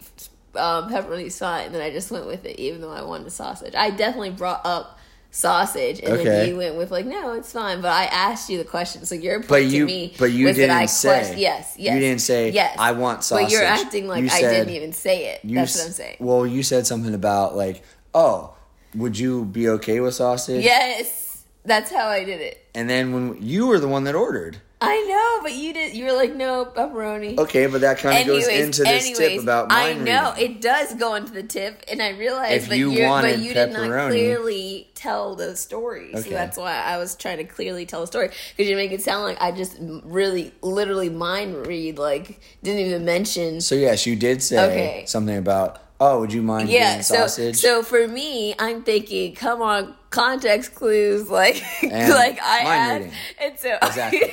um, 0.55 0.89
pepperoni's 0.91 1.39
fine," 1.39 1.67
and 1.67 1.75
then 1.75 1.81
I 1.81 1.89
just 1.89 2.11
went 2.11 2.27
with 2.27 2.45
it, 2.45 2.59
even 2.59 2.81
though 2.81 2.91
I 2.91 3.01
wanted 3.03 3.31
sausage. 3.31 3.73
I 3.75 3.89
definitely 3.91 4.31
brought 4.31 4.65
up 4.65 4.99
sausage, 5.31 5.99
and 5.99 6.13
Okay. 6.13 6.23
then 6.23 6.49
you 6.49 6.57
went 6.57 6.75
with 6.75 6.91
like, 6.91 7.05
"No, 7.05 7.33
it's 7.33 7.51
fine." 7.51 7.81
But 7.81 7.91
I 7.91 8.05
asked 8.05 8.49
you 8.49 8.57
the 8.57 8.65
question, 8.65 9.05
so 9.05 9.15
your 9.15 9.39
point 9.39 9.47
But 9.49 9.57
to 9.59 9.65
you- 9.65 9.85
me 9.85 10.13
but 10.19 10.31
you 10.31 10.45
was 10.47 10.57
that 10.57 10.69
I 10.69 10.79
didn't 10.81 10.89
say. 10.89 11.07
question- 11.09 11.37
Yes, 11.39 11.73
yes. 11.77 11.93
You 11.93 11.99
didn't 12.01 12.21
say, 12.21 12.49
yes. 12.51 12.75
"I 12.77 12.91
want 12.91 13.23
sausage. 13.23 13.45
But 13.45 13.51
you're 13.53 13.63
acting 13.63 14.07
like 14.07 14.21
You 14.21 14.27
I 14.27 14.41
said- 14.41 14.51
didn't 14.51 14.73
even 14.75 14.91
say 14.93 15.27
it. 15.27 15.39
That's 15.45 15.75
s- 15.75 15.77
what 15.81 15.87
I'm 15.87 15.93
saying. 15.93 16.17
Well, 16.19 16.45
you 16.45 16.61
said 16.61 16.85
something 16.85 17.13
about 17.13 17.55
like, 17.55 17.83
"Oh, 18.13 18.53
would 18.95 19.17
you 19.17 19.45
be 19.45 19.67
okay 19.69 19.99
with 19.99 20.15
sausage?" 20.15 20.63
Yes, 20.63 21.43
that's 21.63 21.91
how 21.91 22.08
I 22.08 22.23
did 22.23 22.41
it. 22.41 22.65
And 22.75 22.89
then 22.89 23.13
when 23.13 23.41
you 23.41 23.67
were 23.67 23.80
the 23.80 23.88
one 23.88 24.04
that 24.06 24.15
ordered, 24.15 24.62
I 24.82 24.95
know, 25.10 25.43
but 25.43 25.54
you 25.58 25.73
did. 25.73 25.93
You 25.93 26.06
were 26.06 26.13
like, 26.13 26.34
no 26.34 26.65
pepperoni. 26.65 27.38
Okay, 27.38 27.67
but 27.67 27.82
that 27.82 27.97
kind 27.99 28.17
of 28.17 28.25
goes 28.25 28.47
into 28.47 28.84
this 28.84 29.06
anyways, 29.08 29.17
tip 29.17 29.43
about 29.43 29.67
I 29.71 29.93
know 29.93 30.32
reading. 30.38 30.56
it 30.56 30.62
does 30.62 30.93
go 30.95 31.15
into 31.15 31.34
the 31.34 31.43
tip, 31.43 31.84
and 31.91 32.02
I 32.02 32.12
realized, 32.12 32.63
If 32.63 32.69
but 32.69 32.78
you 32.78 32.93
but 32.93 33.02
wanted 33.02 33.41
you 33.41 33.54
did 33.54 33.73
not 33.73 34.08
clearly 34.08 34.89
tell 34.95 35.36
the 35.36 35.58
story. 35.58 36.13
So 36.13 36.19
Okay. 36.19 36.30
that's 36.30 36.58
why 36.58 36.73
I 36.75 36.97
was 36.97 37.15
trying 37.17 37.39
to 37.39 37.43
clearly 37.43 37.86
tell 37.86 37.99
the 38.02 38.08
story 38.08 38.30
because 38.56 38.69
you 38.69 38.78
make 38.78 38.93
it 38.93 39.02
sound 39.02 39.25
like 39.25 39.41
I 39.41 39.52
just 39.52 39.75
really, 39.80 40.54
literally 40.62 41.10
mind 41.10 41.67
read, 41.67 41.97
like 41.97 42.39
didn't 42.63 42.86
even 42.86 43.04
mention. 43.04 43.60
So 43.60 43.75
yes, 43.75 44.06
you 44.06 44.15
did 44.15 44.41
say 44.41 44.60
Okay. 44.65 45.04
something 45.08 45.38
about. 45.38 45.80
Oh, 46.01 46.21
would 46.21 46.31
you 46.31 46.41
mind 46.41 46.69
yeah, 46.69 47.01
so 47.01 47.15
sausage? 47.15 47.57
so 47.57 47.83
for 47.83 48.07
me, 48.07 48.55
I'm 48.57 48.83
thinking, 48.83 49.35
come 49.35 49.62
on, 49.62 49.95
context 50.12 50.73
clues, 50.75 51.29
like 51.41 51.62
And 51.83 52.13
like 52.13 52.39
I 52.41 52.93
reading. 52.99 53.12
and 53.41 53.59
so 53.59 53.77
Exactly. 53.83 54.31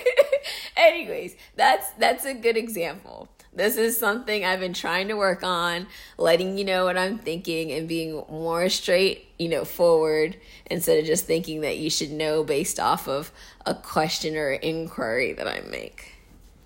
anyways, 0.76 1.34
that's 1.56 1.90
that's 1.98 2.24
a 2.24 2.34
good 2.34 2.56
example. 2.56 3.28
This 3.52 3.78
is 3.78 3.96
something 3.96 4.44
I've 4.44 4.60
been 4.60 4.74
trying 4.74 5.08
to 5.08 5.14
work 5.14 5.42
on, 5.42 5.86
letting 6.18 6.58
you 6.58 6.64
know 6.64 6.84
what 6.84 6.98
I'm 6.98 7.18
thinking 7.18 7.72
and 7.72 7.88
being 7.88 8.22
more 8.30 8.68
straight, 8.68 9.28
you 9.38 9.48
know, 9.48 9.64
forward 9.64 10.36
instead 10.66 10.98
of 10.98 11.06
just 11.06 11.24
thinking 11.24 11.62
that 11.62 11.78
you 11.78 11.88
should 11.88 12.10
know 12.10 12.44
based 12.44 12.78
off 12.78 13.08
of 13.08 13.32
a 13.64 13.74
question 13.74 14.36
or 14.36 14.52
inquiry 14.52 15.32
that 15.32 15.48
I 15.48 15.60
make. 15.70 16.12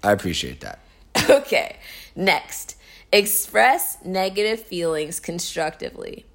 I 0.03 0.13
appreciate 0.13 0.61
that. 0.61 0.81
Okay, 1.31 1.77
next. 2.17 2.77
Express 3.13 3.99
negative 4.05 4.61
feelings 4.61 5.21
constructively. 5.21 6.27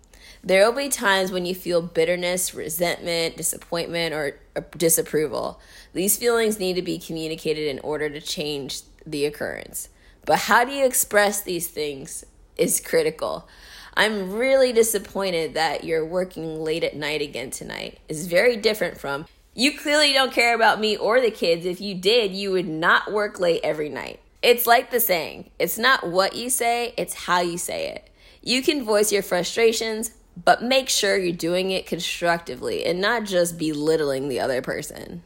There 0.43 0.65
will 0.65 0.77
be 0.77 0.89
times 0.89 1.31
when 1.31 1.45
you 1.45 1.55
feel 1.55 1.81
bitterness, 1.81 2.53
resentment, 2.53 3.37
disappointment, 3.37 4.13
or 4.13 4.39
disapproval. 4.77 5.59
These 5.93 6.17
feelings 6.17 6.59
need 6.59 6.75
to 6.75 6.81
be 6.81 6.99
communicated 6.99 7.67
in 7.67 7.79
order 7.79 8.09
to 8.09 8.21
change 8.21 8.81
the 9.05 9.25
occurrence. 9.25 9.89
But 10.25 10.39
how 10.39 10.65
do 10.65 10.71
you 10.71 10.85
express 10.85 11.41
these 11.41 11.67
things 11.67 12.25
is 12.57 12.79
critical. 12.79 13.47
I'm 13.93 14.33
really 14.33 14.73
disappointed 14.73 15.53
that 15.53 15.83
you're 15.83 16.05
working 16.05 16.61
late 16.61 16.83
at 16.83 16.95
night 16.95 17.21
again 17.21 17.51
tonight. 17.51 17.99
It's 18.09 18.25
very 18.25 18.57
different 18.57 18.97
from 18.97 19.25
you 19.57 19.77
clearly 19.77 20.11
don't 20.11 20.33
care 20.33 20.53
about 20.53 20.81
me 20.81 20.97
or 20.97 21.21
the 21.21 21.31
kids. 21.31 21.65
If 21.65 21.79
you 21.79 21.95
did, 21.95 22.33
you 22.33 22.51
would 22.51 22.67
not 22.67 23.13
work 23.13 23.39
late 23.39 23.61
every 23.63 23.87
night. 23.87 24.19
It's 24.45 24.67
like 24.67 24.91
the 24.91 24.99
saying 24.99 25.49
it's 25.57 25.75
not 25.75 26.07
what 26.07 26.35
you 26.35 26.51
say, 26.51 26.93
it's 26.97 27.15
how 27.15 27.41
you 27.41 27.57
say 27.57 27.89
it. 27.89 28.11
You 28.43 28.61
can 28.61 28.85
voice 28.85 29.11
your 29.11 29.23
frustrations, 29.23 30.11
but 30.43 30.61
make 30.61 30.87
sure 30.87 31.17
you're 31.17 31.35
doing 31.35 31.71
it 31.71 31.87
constructively 31.87 32.85
and 32.85 33.01
not 33.01 33.23
just 33.23 33.57
belittling 33.57 34.29
the 34.29 34.39
other 34.39 34.61
person. 34.61 35.23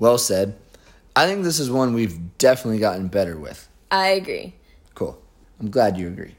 Well 0.00 0.18
said. 0.18 0.56
I 1.14 1.26
think 1.26 1.44
this 1.44 1.60
is 1.60 1.70
one 1.70 1.94
we've 1.94 2.36
definitely 2.38 2.80
gotten 2.80 3.06
better 3.06 3.38
with. 3.38 3.68
I 3.88 4.08
agree. 4.08 4.56
Cool. 4.96 5.22
I'm 5.60 5.70
glad 5.70 5.96
you 5.96 6.08
agree. 6.08 6.34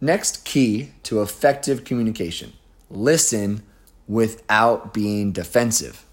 Next 0.00 0.44
key 0.44 0.90
to 1.04 1.22
effective 1.22 1.84
communication 1.84 2.52
listen 2.90 3.62
without 4.08 4.92
being 4.92 5.30
defensive. 5.30 6.04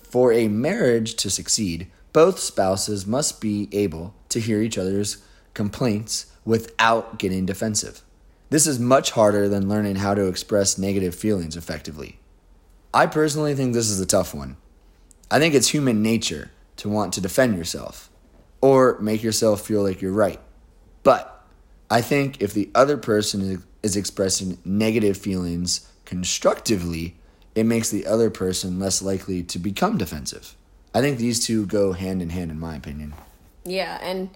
For 0.00 0.32
a 0.32 0.48
marriage 0.48 1.14
to 1.16 1.28
succeed, 1.28 1.88
both 2.18 2.40
spouses 2.40 3.06
must 3.06 3.40
be 3.40 3.68
able 3.70 4.12
to 4.28 4.40
hear 4.40 4.60
each 4.60 4.76
other's 4.76 5.18
complaints 5.54 6.26
without 6.44 7.16
getting 7.16 7.46
defensive. 7.46 8.02
This 8.50 8.66
is 8.66 8.80
much 8.80 9.12
harder 9.12 9.48
than 9.48 9.68
learning 9.68 9.94
how 9.94 10.14
to 10.14 10.26
express 10.26 10.78
negative 10.78 11.14
feelings 11.14 11.56
effectively. 11.56 12.18
I 12.92 13.06
personally 13.06 13.54
think 13.54 13.72
this 13.72 13.88
is 13.88 14.00
a 14.00 14.04
tough 14.04 14.34
one. 14.34 14.56
I 15.30 15.38
think 15.38 15.54
it's 15.54 15.68
human 15.68 16.02
nature 16.02 16.50
to 16.78 16.88
want 16.88 17.12
to 17.12 17.20
defend 17.20 17.56
yourself 17.56 18.10
or 18.60 18.98
make 18.98 19.22
yourself 19.22 19.60
feel 19.60 19.84
like 19.84 20.02
you're 20.02 20.10
right. 20.10 20.40
But 21.04 21.46
I 21.88 22.00
think 22.00 22.42
if 22.42 22.52
the 22.52 22.68
other 22.74 22.96
person 22.96 23.62
is- 23.84 23.94
expressing 23.94 24.58
negative 24.64 25.16
feelings 25.16 25.86
constructively, 26.04 27.16
it 27.54 27.62
makes 27.62 27.90
the 27.90 28.08
other 28.08 28.28
person 28.28 28.80
less 28.80 29.02
likely 29.02 29.44
to 29.44 29.58
become 29.60 29.96
defensive. 29.96 30.56
I 30.98 31.00
think 31.00 31.18
these 31.18 31.38
two 31.38 31.64
go 31.64 31.92
hand 31.92 32.22
in 32.22 32.30
hand, 32.30 32.50
in 32.50 32.58
my 32.58 32.74
opinion. 32.74 33.14
Yeah, 33.64 34.00
and 34.02 34.30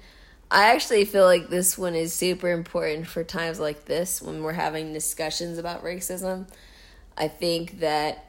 I 0.48 0.72
actually 0.72 1.04
feel 1.06 1.24
like 1.24 1.48
this 1.48 1.76
one 1.76 1.96
is 1.96 2.12
super 2.12 2.52
important 2.52 3.08
for 3.08 3.24
times 3.24 3.58
like 3.58 3.86
this 3.86 4.22
when 4.22 4.44
we're 4.44 4.52
having 4.52 4.92
discussions 4.92 5.58
about 5.58 5.82
racism. 5.82 6.46
I 7.18 7.26
think 7.26 7.80
that 7.80 8.26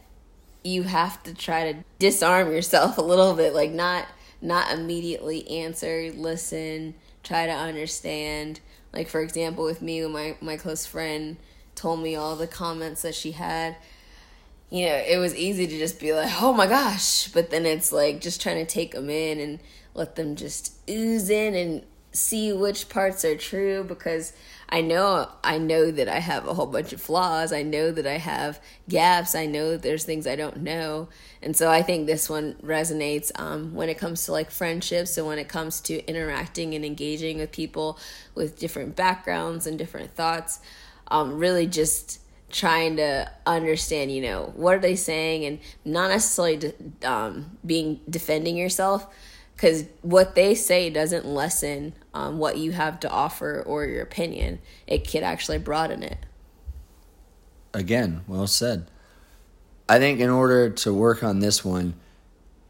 you 0.63 0.82
have 0.82 1.22
to 1.24 1.36
try 1.36 1.74
to 1.74 1.84
disarm 2.00 2.52
yourself 2.52 2.98
a 2.98 3.04
little 3.04 3.36
bit, 3.36 3.54
like 3.54 3.69
not 3.69 4.08
not 4.41 4.72
immediately 4.72 5.48
answer, 5.48 6.12
listen, 6.15 6.96
try 7.22 7.46
to 7.46 7.52
understand. 7.52 8.62
Like 8.91 9.10
for 9.10 9.22
example, 9.22 9.63
with 9.63 9.84
me, 9.84 10.02
when 10.02 10.12
my 10.12 10.38
my 10.41 10.58
close 10.58 10.88
friend 10.88 11.38
told 11.76 12.02
me 12.02 12.15
all 12.15 12.36
the 12.36 12.48
comments 12.48 13.04
that 13.04 13.13
she 13.13 13.34
had, 13.34 13.76
you 14.73 14.88
know, 14.88 15.03
it 15.07 15.19
was 15.19 15.36
easy 15.36 15.67
to 15.67 15.77
just 15.77 15.99
be 15.99 16.13
like, 16.13 16.41
oh 16.41 16.51
my 16.51 16.65
gosh. 16.65 17.27
But 17.27 17.51
then 17.51 17.63
it's 17.63 17.91
like 17.91 18.21
just 18.21 18.41
trying 18.41 18.55
to 18.55 18.65
take 18.65 18.93
them 18.93 19.07
in 19.07 19.39
and 19.39 19.59
let 19.93 20.15
them 20.15 20.36
just 20.36 20.73
ooze 20.89 21.29
in 21.29 21.53
and 21.53 21.83
see 22.12 22.51
which 22.51 22.89
parts 22.89 23.23
are 23.23 23.36
true 23.36 23.83
because 23.83 24.33
I 24.69 24.81
know 24.81 25.29
I 25.43 25.59
know 25.59 25.91
that 25.91 26.09
I 26.09 26.17
have 26.17 26.47
a 26.47 26.55
whole 26.55 26.65
bunch 26.65 26.91
of 26.91 26.99
flaws. 26.99 27.53
I 27.53 27.62
know 27.62 27.91
that 27.91 28.07
I 28.07 28.17
have 28.17 28.59
gaps. 28.89 29.36
I 29.36 29.45
know 29.45 29.71
that 29.71 29.83
there's 29.83 30.05
things 30.05 30.25
I 30.25 30.36
don't 30.36 30.63
know. 30.63 31.07
And 31.43 31.55
so 31.55 31.69
I 31.69 31.83
think 31.83 32.07
this 32.07 32.27
one 32.27 32.55
resonates 32.55 33.31
um, 33.39 33.75
when 33.75 33.89
it 33.89 33.99
comes 33.99 34.25
to 34.25 34.31
like 34.31 34.49
friendships 34.49 35.19
and 35.19 35.27
when 35.27 35.38
it 35.38 35.47
comes 35.47 35.81
to 35.81 36.03
interacting 36.07 36.73
and 36.73 36.83
engaging 36.83 37.38
with 37.38 37.51
people 37.51 37.99
with 38.33 38.57
different 38.57 38.95
backgrounds 38.95 39.67
and 39.67 39.77
different 39.77 40.15
thoughts. 40.15 40.62
Um, 41.09 41.38
really 41.38 41.67
just 41.67 42.22
trying 42.54 42.96
to 42.98 43.30
understand, 43.46 44.12
you 44.12 44.22
know, 44.22 44.54
what 44.56 44.76
are 44.76 44.80
they 44.80 44.96
saying, 44.96 45.44
and 45.44 45.60
not 45.84 46.10
necessarily 46.10 46.58
de- 46.58 46.74
um, 47.04 47.58
being 47.66 48.00
defending 48.10 48.56
yourself, 48.56 49.08
because 49.56 49.86
what 50.02 50.36
they 50.36 50.56
say 50.56 50.89
doesn't 50.89 51.26
lessen 51.26 51.94
um, 52.13 52.38
what 52.38 52.58
you 52.58 52.72
have 52.72 53.00
to 53.02 53.10
offer 53.10 53.62
or 53.66 53.86
your 53.86 54.02
opinion. 54.02 54.60
It 54.88 55.10
could 55.10 55.24
actually 55.24 55.58
broaden 55.58 56.04
it. 56.04 56.20
Again, 57.74 58.22
well 58.28 58.48
said. 58.48 58.89
I 59.89 60.00
think 60.00 60.20
in 60.20 60.30
order 60.30 60.70
to 60.70 60.94
work 60.94 61.24
on 61.24 61.39
this 61.39 61.66
one, 61.66 61.96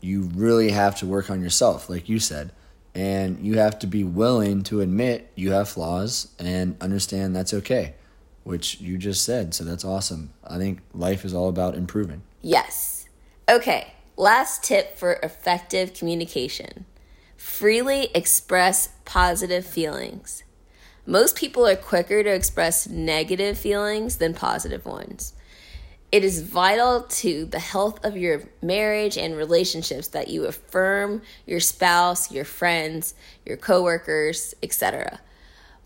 you 0.02 0.30
really 0.34 0.72
have 0.72 0.98
to 1.00 1.06
work 1.06 1.30
on 1.30 1.42
yourself, 1.42 1.90
like 1.90 2.10
you 2.10 2.20
said. 2.20 2.52
And 2.96 3.46
you 3.46 3.58
have 3.58 3.80
to 3.80 3.88
be 3.88 4.04
willing 4.04 4.64
to 4.64 4.82
admit 4.82 5.32
you 5.36 5.52
have 5.52 5.70
flaws 5.70 6.32
and 6.40 6.76
understand 6.80 7.36
that's 7.36 7.54
okay, 7.54 7.96
which 8.44 8.80
you 8.82 8.98
just 8.98 9.24
said. 9.24 9.54
So 9.54 9.64
that's 9.64 9.86
awesome. 9.86 10.34
I 10.44 10.58
think 10.58 10.80
life 10.94 11.26
is 11.26 11.34
all 11.34 11.50
about 11.50 11.76
improving. 11.76 12.24
Yes. 12.42 13.08
Okay, 13.50 13.94
last 14.18 14.64
tip 14.64 14.98
for 14.98 15.14
effective 15.24 15.94
communication 15.94 16.86
freely 17.44 18.08
express 18.16 18.88
positive 19.04 19.66
feelings. 19.66 20.44
Most 21.06 21.36
people 21.36 21.68
are 21.68 21.76
quicker 21.76 22.24
to 22.24 22.34
express 22.34 22.88
negative 22.88 23.58
feelings 23.58 24.18
than 24.18 24.34
positive 24.34 24.86
ones. 24.86 25.34
It 26.10 26.24
is 26.24 26.42
vital 26.42 27.04
to 27.04 27.46
the 27.46 27.60
health 27.60 28.04
of 28.06 28.16
your 28.16 28.44
marriage 28.62 29.18
and 29.18 29.36
relationships 29.36 30.08
that 30.10 30.30
you 30.30 30.46
affirm 30.46 31.22
your 31.46 31.60
spouse, 31.60 32.32
your 32.32 32.46
friends, 32.46 33.14
your 33.46 33.58
coworkers, 33.58 34.54
etc. 34.64 35.20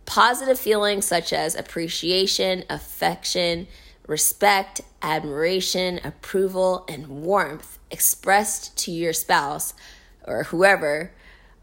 Positive 0.07 0.57
feelings 0.57 1.05
such 1.05 1.33
as 1.33 1.53
appreciation, 1.53 2.63
affection, 2.69 3.67
respect, 4.07 4.79
admiration, 5.01 5.99
approval, 6.01 6.85
and 6.87 7.07
warmth 7.09 7.77
expressed 7.91 8.75
to 8.77 8.89
your 8.89 9.11
spouse 9.11 9.73
or 10.25 10.45
whoever 10.45 11.11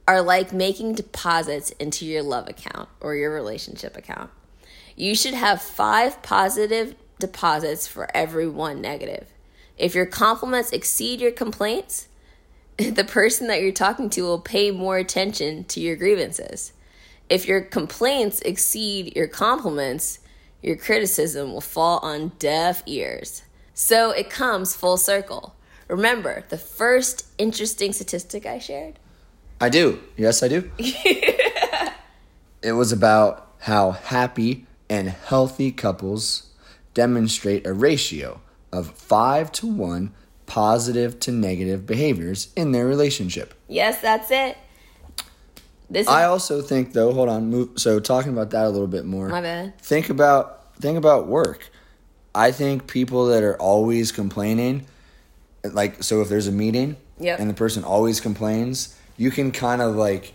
are 0.07 0.21
like 0.21 0.53
making 0.53 0.95
deposits 0.95 1.71
into 1.81 2.05
your 2.05 2.23
love 2.23 2.47
account 2.47 2.91
or 3.01 3.17
your 3.17 3.33
relationship 3.33 3.97
account. 3.97 4.31
You 4.95 5.15
should 5.15 5.35
have 5.35 5.63
five 5.63 6.23
positive 6.23 6.95
deposits 7.19 7.87
for 7.87 8.15
every 8.15 8.47
one 8.47 8.83
negative. 8.83 9.27
If 9.79 9.95
your 9.95 10.07
compliments 10.07 10.71
exceed 10.71 11.23
your 11.23 11.33
complaints, 11.33 12.09
the 12.77 13.05
person 13.05 13.47
that 13.47 13.63
you're 13.63 13.73
talking 13.73 14.11
to 14.11 14.23
will 14.23 14.39
pay 14.39 14.71
more 14.71 14.99
attention 14.99 15.65
to 15.65 15.81
your 15.81 15.97
grievances. 15.97 16.74
If 17.29 17.49
your 17.49 17.63
complaints 17.63 18.41
exceed 18.41 19.17
your 19.17 19.29
compliments, 19.29 20.19
your 20.63 20.77
criticism 20.77 21.53
will 21.53 21.61
fall 21.61 21.99
on 22.01 22.33
deaf 22.39 22.83
ears. 22.87 23.43
So 23.75 24.11
it 24.11 24.31
comes 24.31 24.75
full 24.75 24.97
circle. 24.97 25.55
Remember 25.89 26.45
the 26.49 26.59
first 26.59 27.27
interesting 27.39 27.93
statistic 27.93 28.47
I 28.47 28.59
shared? 28.59 28.99
I 29.61 29.69
do. 29.69 30.01
Yes, 30.17 30.43
I 30.43 30.49
do. 30.49 30.71
it 30.79 32.73
was 32.73 32.93
about 32.93 33.53
how 33.61 33.93
happy 33.93 34.67
and 34.89 35.09
healthy 35.09 35.73
couples 35.73 36.51
demonstrate 36.93 37.67
a 37.67 37.73
ratio 37.73 38.41
of 38.73 38.91
5 38.91 39.53
to 39.53 39.67
1 39.67 40.13
positive 40.47 41.19
to 41.21 41.33
negative 41.33 41.87
behaviors 41.87 42.49
in 42.55 42.73
their 42.73 42.87
relationship. 42.87 43.55
Yes, 43.69 44.01
that's 44.01 44.31
it. 44.31 44.57
This 45.91 46.07
is 46.07 46.13
I 46.13 46.25
also 46.25 46.63
think 46.63 46.93
though, 46.93 47.13
hold 47.13 47.29
on, 47.29 47.51
move 47.51 47.71
so 47.77 48.01
talking 48.01 48.33
about 48.33 48.51
that 48.51 48.65
a 48.65 48.71
little 48.71 48.87
bit 48.87 49.05
more. 49.05 49.29
my 49.29 49.41
bad. 49.41 49.79
Think 49.79 50.09
about 50.11 50.75
think 50.77 50.99
about 50.99 51.27
work. 51.27 51.71
I 52.35 52.51
think 52.51 52.87
people 52.87 53.27
that 53.27 53.43
are 53.43 53.57
always 53.61 54.11
complaining 54.13 54.87
like 55.73 56.03
so 56.03 56.21
if 56.21 56.29
there's 56.29 56.47
a 56.49 56.53
meeting 56.53 56.97
Yep. 57.21 57.39
and 57.39 57.49
the 57.49 57.55
person 57.55 57.85
always 57.85 58.21
complains, 58.21 58.99
you 59.17 59.31
can 59.31 59.53
kind 59.53 59.81
of 59.81 59.95
like 59.95 60.35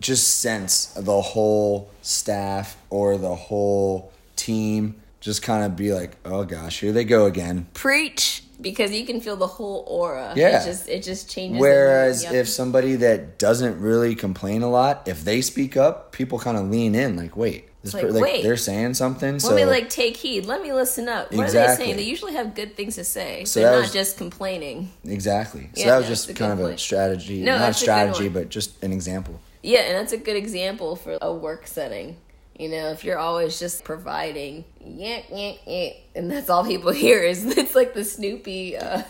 just 0.00 0.40
sense 0.40 0.86
the 0.86 1.20
whole 1.20 1.90
staff 2.00 2.76
or 2.90 3.16
the 3.18 3.34
whole 3.34 4.10
team 4.36 4.96
just 5.20 5.42
kind 5.42 5.64
of 5.64 5.76
be 5.76 5.92
like, 5.92 6.16
"Oh 6.24 6.44
gosh, 6.44 6.80
here 6.80 6.92
they 6.92 7.04
go 7.04 7.26
again." 7.26 7.66
Preach 7.74 8.41
because 8.62 8.92
you 8.92 9.04
can 9.04 9.20
feel 9.20 9.36
the 9.36 9.46
whole 9.46 9.84
aura. 9.86 10.32
Yeah. 10.36 10.62
It 10.62 10.64
just 10.64 10.88
it 10.88 11.02
just 11.02 11.28
changes. 11.30 11.60
Whereas. 11.60 12.24
If 12.32 12.48
somebody 12.48 12.96
that 12.96 13.38
doesn't 13.38 13.80
really 13.80 14.14
complain 14.14 14.62
a 14.62 14.70
lot, 14.70 15.06
if 15.06 15.24
they 15.24 15.40
speak 15.42 15.76
up, 15.76 16.12
people 16.12 16.38
kind 16.38 16.56
of 16.56 16.70
lean 16.70 16.94
in 16.94 17.16
like, 17.16 17.36
"Wait, 17.36 17.68
this 17.82 17.92
Like, 17.94 18.04
per- 18.04 18.10
like, 18.12 18.22
wait. 18.22 18.42
they're 18.42 18.56
saying 18.56 18.94
something." 18.94 19.32
Let 19.34 19.42
so 19.42 19.54
me 19.54 19.64
like 19.64 19.90
take 19.90 20.16
heed. 20.16 20.46
Let 20.46 20.62
me 20.62 20.72
listen 20.72 21.08
up. 21.08 21.32
What 21.32 21.48
are 21.48 21.52
they 21.52 21.74
saying? 21.76 21.96
They 21.96 22.04
usually 22.04 22.34
have 22.34 22.54
good 22.54 22.76
things 22.76 22.94
to 22.94 23.04
say. 23.04 23.44
So 23.44 23.60
They're 23.60 23.72
not 23.72 23.80
was- 23.82 23.92
just 23.92 24.16
complaining. 24.16 24.90
exactly. 25.04 25.68
So 25.74 25.80
Yeah, 25.80 25.90
that 25.90 25.98
was 25.98 26.08
just 26.08 26.34
kind 26.36 26.52
of 26.52 26.60
a 26.60 26.78
strategy, 26.78 27.42
No, 27.42 27.58
not 27.58 27.70
a 27.70 27.74
strategy, 27.74 28.28
but 28.28 28.48
just 28.48 28.82
an 28.82 28.92
example. 28.92 29.40
Yeah, 29.62 29.80
and 29.80 29.96
that's 29.96 30.12
a 30.12 30.16
good 30.18 30.36
example 30.36 30.96
for 30.96 31.18
a 31.20 31.32
work 31.32 31.66
setting. 31.66 32.16
You 32.58 32.68
know, 32.68 32.90
if 32.90 33.02
you're 33.02 33.18
always 33.18 33.58
just 33.58 33.82
providing, 33.82 34.64
yeah, 34.84 35.22
yeah, 35.32 35.52
yeah, 35.66 35.90
and 36.14 36.30
that's 36.30 36.50
all 36.50 36.64
people 36.64 36.92
hear 37.06 37.22
is 37.22 37.44
it's 37.44 37.74
like 37.74 37.94
the 37.94 38.04
Snoopy. 38.04 38.76
Uh, 38.76 39.02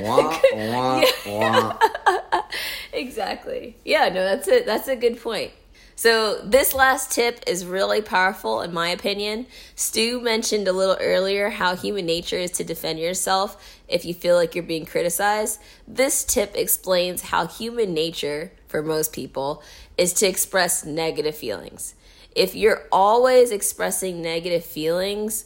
Wah, 0.00 0.40
wah, 0.52 1.04
wah. 1.26 1.78
exactly. 2.92 3.76
Yeah, 3.84 4.08
no, 4.08 4.24
that's 4.24 4.48
it. 4.48 4.66
That's 4.66 4.88
a 4.88 4.96
good 4.96 5.20
point. 5.20 5.52
So 5.96 6.40
this 6.42 6.74
last 6.74 7.12
tip 7.12 7.40
is 7.46 7.64
really 7.64 8.02
powerful 8.02 8.62
in 8.62 8.72
my 8.72 8.88
opinion. 8.88 9.46
Stu 9.76 10.20
mentioned 10.20 10.66
a 10.66 10.72
little 10.72 10.96
earlier 11.00 11.50
how 11.50 11.76
human 11.76 12.04
nature 12.04 12.36
is 12.36 12.50
to 12.52 12.64
defend 12.64 12.98
yourself 12.98 13.80
if 13.88 14.04
you 14.04 14.12
feel 14.12 14.34
like 14.34 14.54
you're 14.54 14.64
being 14.64 14.86
criticized. 14.86 15.60
This 15.86 16.24
tip 16.24 16.52
explains 16.56 17.22
how 17.22 17.46
human 17.46 17.94
nature 17.94 18.50
for 18.66 18.82
most 18.82 19.12
people 19.12 19.62
is 19.96 20.12
to 20.14 20.26
express 20.26 20.84
negative 20.84 21.36
feelings. 21.36 21.94
If 22.34 22.54
you're 22.54 22.82
always 22.90 23.50
expressing 23.50 24.20
negative 24.20 24.64
feelings 24.64 25.44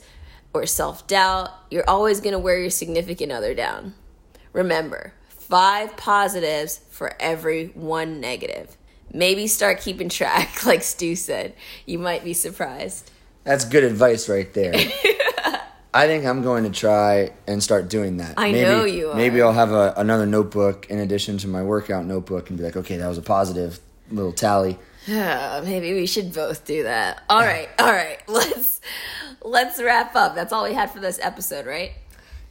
or 0.55 0.67
self-doubt, 0.67 1.51
you're 1.71 1.89
always 1.89 2.21
going 2.21 2.33
to 2.33 2.39
wear 2.39 2.59
your 2.59 2.71
significant 2.71 3.31
other 3.31 3.55
down. 3.55 3.95
Remember, 4.53 5.13
five 5.29 5.97
positives 5.97 6.81
for 6.91 7.15
every 7.21 7.67
one 7.69 8.21
negative. 8.21 8.77
Maybe 9.13 9.47
start 9.47 9.81
keeping 9.81 10.09
track, 10.09 10.65
like 10.67 10.83
Stu 10.83 11.17
said. 11.17 11.55
You 11.87 11.99
might 11.99 12.25
be 12.25 12.33
surprised. 12.33 13.11
That's 13.45 13.65
good 13.65 13.85
advice 13.85 14.29
right 14.29 14.53
there. 14.53 14.75
I 15.95 16.07
think 16.07 16.27
I'm 16.27 16.43
going 16.43 16.65
to 16.65 16.71
try 16.71 17.33
and 17.47 17.63
start 17.63 17.89
doing 17.89 18.19
that. 18.19 18.35
I 18.37 18.53
maybe, 18.53 18.69
know 18.69 18.85
you 18.85 19.11
are. 19.11 19.15
Maybe 19.15 19.41
I'll 19.41 19.55
have 19.55 19.73
a, 19.73 19.95
another 19.97 20.27
notebook 20.27 20.87
in 20.91 20.99
addition 20.99 21.39
to 21.39 21.49
my 21.49 21.63
workout 21.63 22.05
notebook 22.05 22.51
and 22.51 22.59
be 22.59 22.65
like, 22.65 22.77
okay, 22.77 22.99
that 22.99 23.09
was 23.09 23.19
a 23.19 23.23
positive 23.23 23.81
little 24.11 24.33
tally. 24.33 24.79
Maybe 25.65 25.95
we 25.95 26.07
should 26.07 26.35
both 26.35 26.67
do 26.67 26.83
that. 26.83 27.23
All 27.31 27.41
right, 27.41 27.71
all 27.79 27.91
right. 27.91 28.19
Let's 28.29 28.83
let's 29.43 29.81
wrap 29.81 30.15
up. 30.15 30.35
That's 30.35 30.53
all 30.53 30.65
we 30.65 30.75
had 30.75 30.91
for 30.91 31.01
this 31.01 31.19
episode, 31.23 31.65
right? 31.65 31.93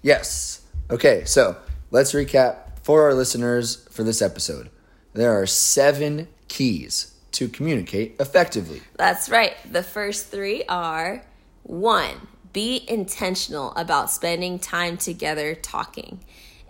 Yes. 0.01 0.61
Okay, 0.89 1.23
so 1.25 1.57
let's 1.91 2.13
recap 2.13 2.79
for 2.81 3.03
our 3.03 3.13
listeners 3.13 3.87
for 3.91 4.03
this 4.03 4.23
episode. 4.23 4.71
There 5.13 5.39
are 5.39 5.45
seven 5.45 6.29
keys 6.47 7.13
to 7.33 7.47
communicate 7.47 8.15
effectively. 8.19 8.81
That's 8.95 9.29
right. 9.29 9.55
The 9.71 9.83
first 9.83 10.27
three 10.27 10.63
are 10.67 11.23
one, 11.61 12.27
be 12.53 12.83
intentional 12.87 13.71
about 13.75 14.09
spending 14.09 14.57
time 14.57 14.97
together 14.97 15.53
talking. 15.53 16.21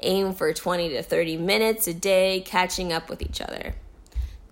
Aim 0.02 0.34
for 0.34 0.52
20 0.52 0.89
to 0.89 1.04
30 1.04 1.38
minutes 1.38 1.88
a 1.88 1.93
day 1.93 2.41
catching 2.41 2.91
up 2.91 3.10
with 3.10 3.21
each 3.21 3.39
other. 3.39 3.76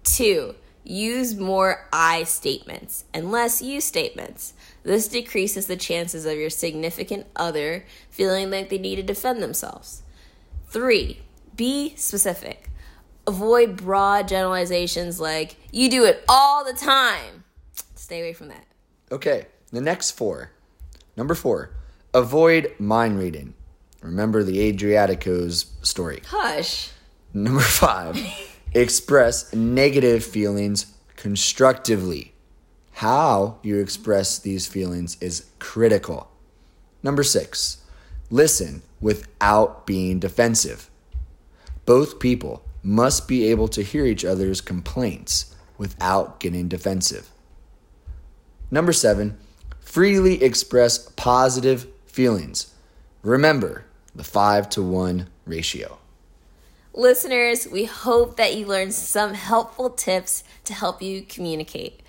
Two, 0.04 0.56
use 0.86 1.36
more 1.36 1.88
I 1.92 2.24
statements 2.24 3.06
and 3.14 3.32
less 3.32 3.62
you 3.62 3.82
statements. 3.82 4.54
This 4.84 5.08
decreases 5.08 5.66
the 5.66 5.76
chances 5.76 6.26
of 6.26 6.38
your 6.38 6.50
significant 6.50 7.28
other 7.36 7.86
feeling 8.10 8.52
like 8.52 8.70
they 8.70 8.78
need 8.78 8.98
to 8.98 9.04
defend 9.04 9.42
themselves. 9.42 10.04
Three, 10.68 11.22
be 11.56 11.96
specific. 11.96 12.70
Avoid 13.28 13.78
broad 13.78 14.28
generalizations 14.28 15.20
like, 15.20 15.56
you 15.72 15.90
do 15.90 16.06
it 16.06 16.24
all 16.30 16.64
the 16.64 16.74
time. 16.74 17.44
Stay 17.96 18.20
away 18.22 18.34
from 18.34 18.50
that. 18.50 18.66
Okay, 19.12 19.48
the 19.72 19.82
next 19.82 20.12
four. 20.12 20.52
Number 21.18 21.34
four, 21.34 21.72
avoid 22.14 22.74
mind 22.78 23.18
reading. 23.18 23.56
Remember 24.02 24.44
the 24.44 24.72
Adriaticos 24.72 25.66
story. 25.84 26.22
Hush. 26.28 26.92
Number 27.34 27.62
five, 27.62 28.16
express 28.76 29.54
negative 29.54 30.24
feelings 30.24 30.88
constructively. 31.16 32.34
How 32.92 33.58
you 33.64 33.80
express 33.80 34.38
these 34.38 34.68
feelings 34.68 35.18
is 35.22 35.46
critical. 35.60 36.30
Number 37.02 37.24
six, 37.24 37.78
listen 38.30 38.82
without 39.00 39.88
being 39.88 40.20
defensive. 40.20 40.90
Both 41.86 42.20
people 42.20 42.66
must 42.84 43.30
be 43.30 43.46
able 43.48 43.70
to 43.70 43.82
hear 43.82 44.06
each 44.06 44.26
other's 44.26 44.60
complaints 44.60 45.56
without 45.78 46.42
getting 46.42 46.68
defensive. 46.68 47.30
Number 48.70 48.92
seven, 48.92 49.38
freely 49.80 50.44
express 50.44 50.98
positive 51.16 51.88
feelings. 52.06 52.74
Remember 53.24 53.86
the 54.14 54.24
five 54.24 54.70
to 54.72 54.84
one 54.84 55.30
ratio. 55.46 55.98
Listeners, 56.98 57.68
we 57.68 57.84
hope 57.84 58.38
that 58.38 58.56
you 58.56 58.66
learned 58.66 58.94
some 58.94 59.34
helpful 59.34 59.90
tips 59.90 60.46
to 60.64 60.74
help 60.74 61.02
you 61.02 61.24
communicate, 61.24 62.00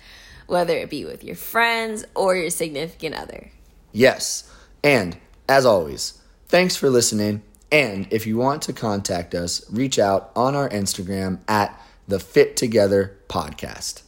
whether 0.47 0.77
it 0.77 0.89
be 0.89 1.03
with 1.03 1.25
your 1.25 1.35
friends 1.35 2.05
or 2.15 2.37
your 2.37 2.49
significant 2.49 3.13
other. 3.13 3.51
Yes. 3.91 4.49
And 4.81 5.17
as 5.49 5.65
always, 5.65 6.21
thanks 6.47 6.77
for 6.77 6.89
listening. 6.89 7.41
And 7.69 8.07
if 8.11 8.25
you 8.25 8.37
want 8.37 8.61
to 8.63 8.73
contact 8.73 9.35
us, 9.35 9.69
reach 9.69 9.99
out 9.99 10.31
on 10.37 10.55
our 10.55 10.69
Instagram 10.69 11.39
at 11.49 11.77
the 12.07 12.19
Fit 12.19 12.55
Together 12.55 13.17
Podcast. 13.27 14.03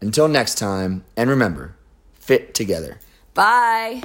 Until 0.00 0.28
next 0.28 0.58
time, 0.58 1.04
and 1.16 1.28
remember, 1.28 1.74
fit 2.12 2.54
together. 2.54 3.00
Bye. 3.34 4.02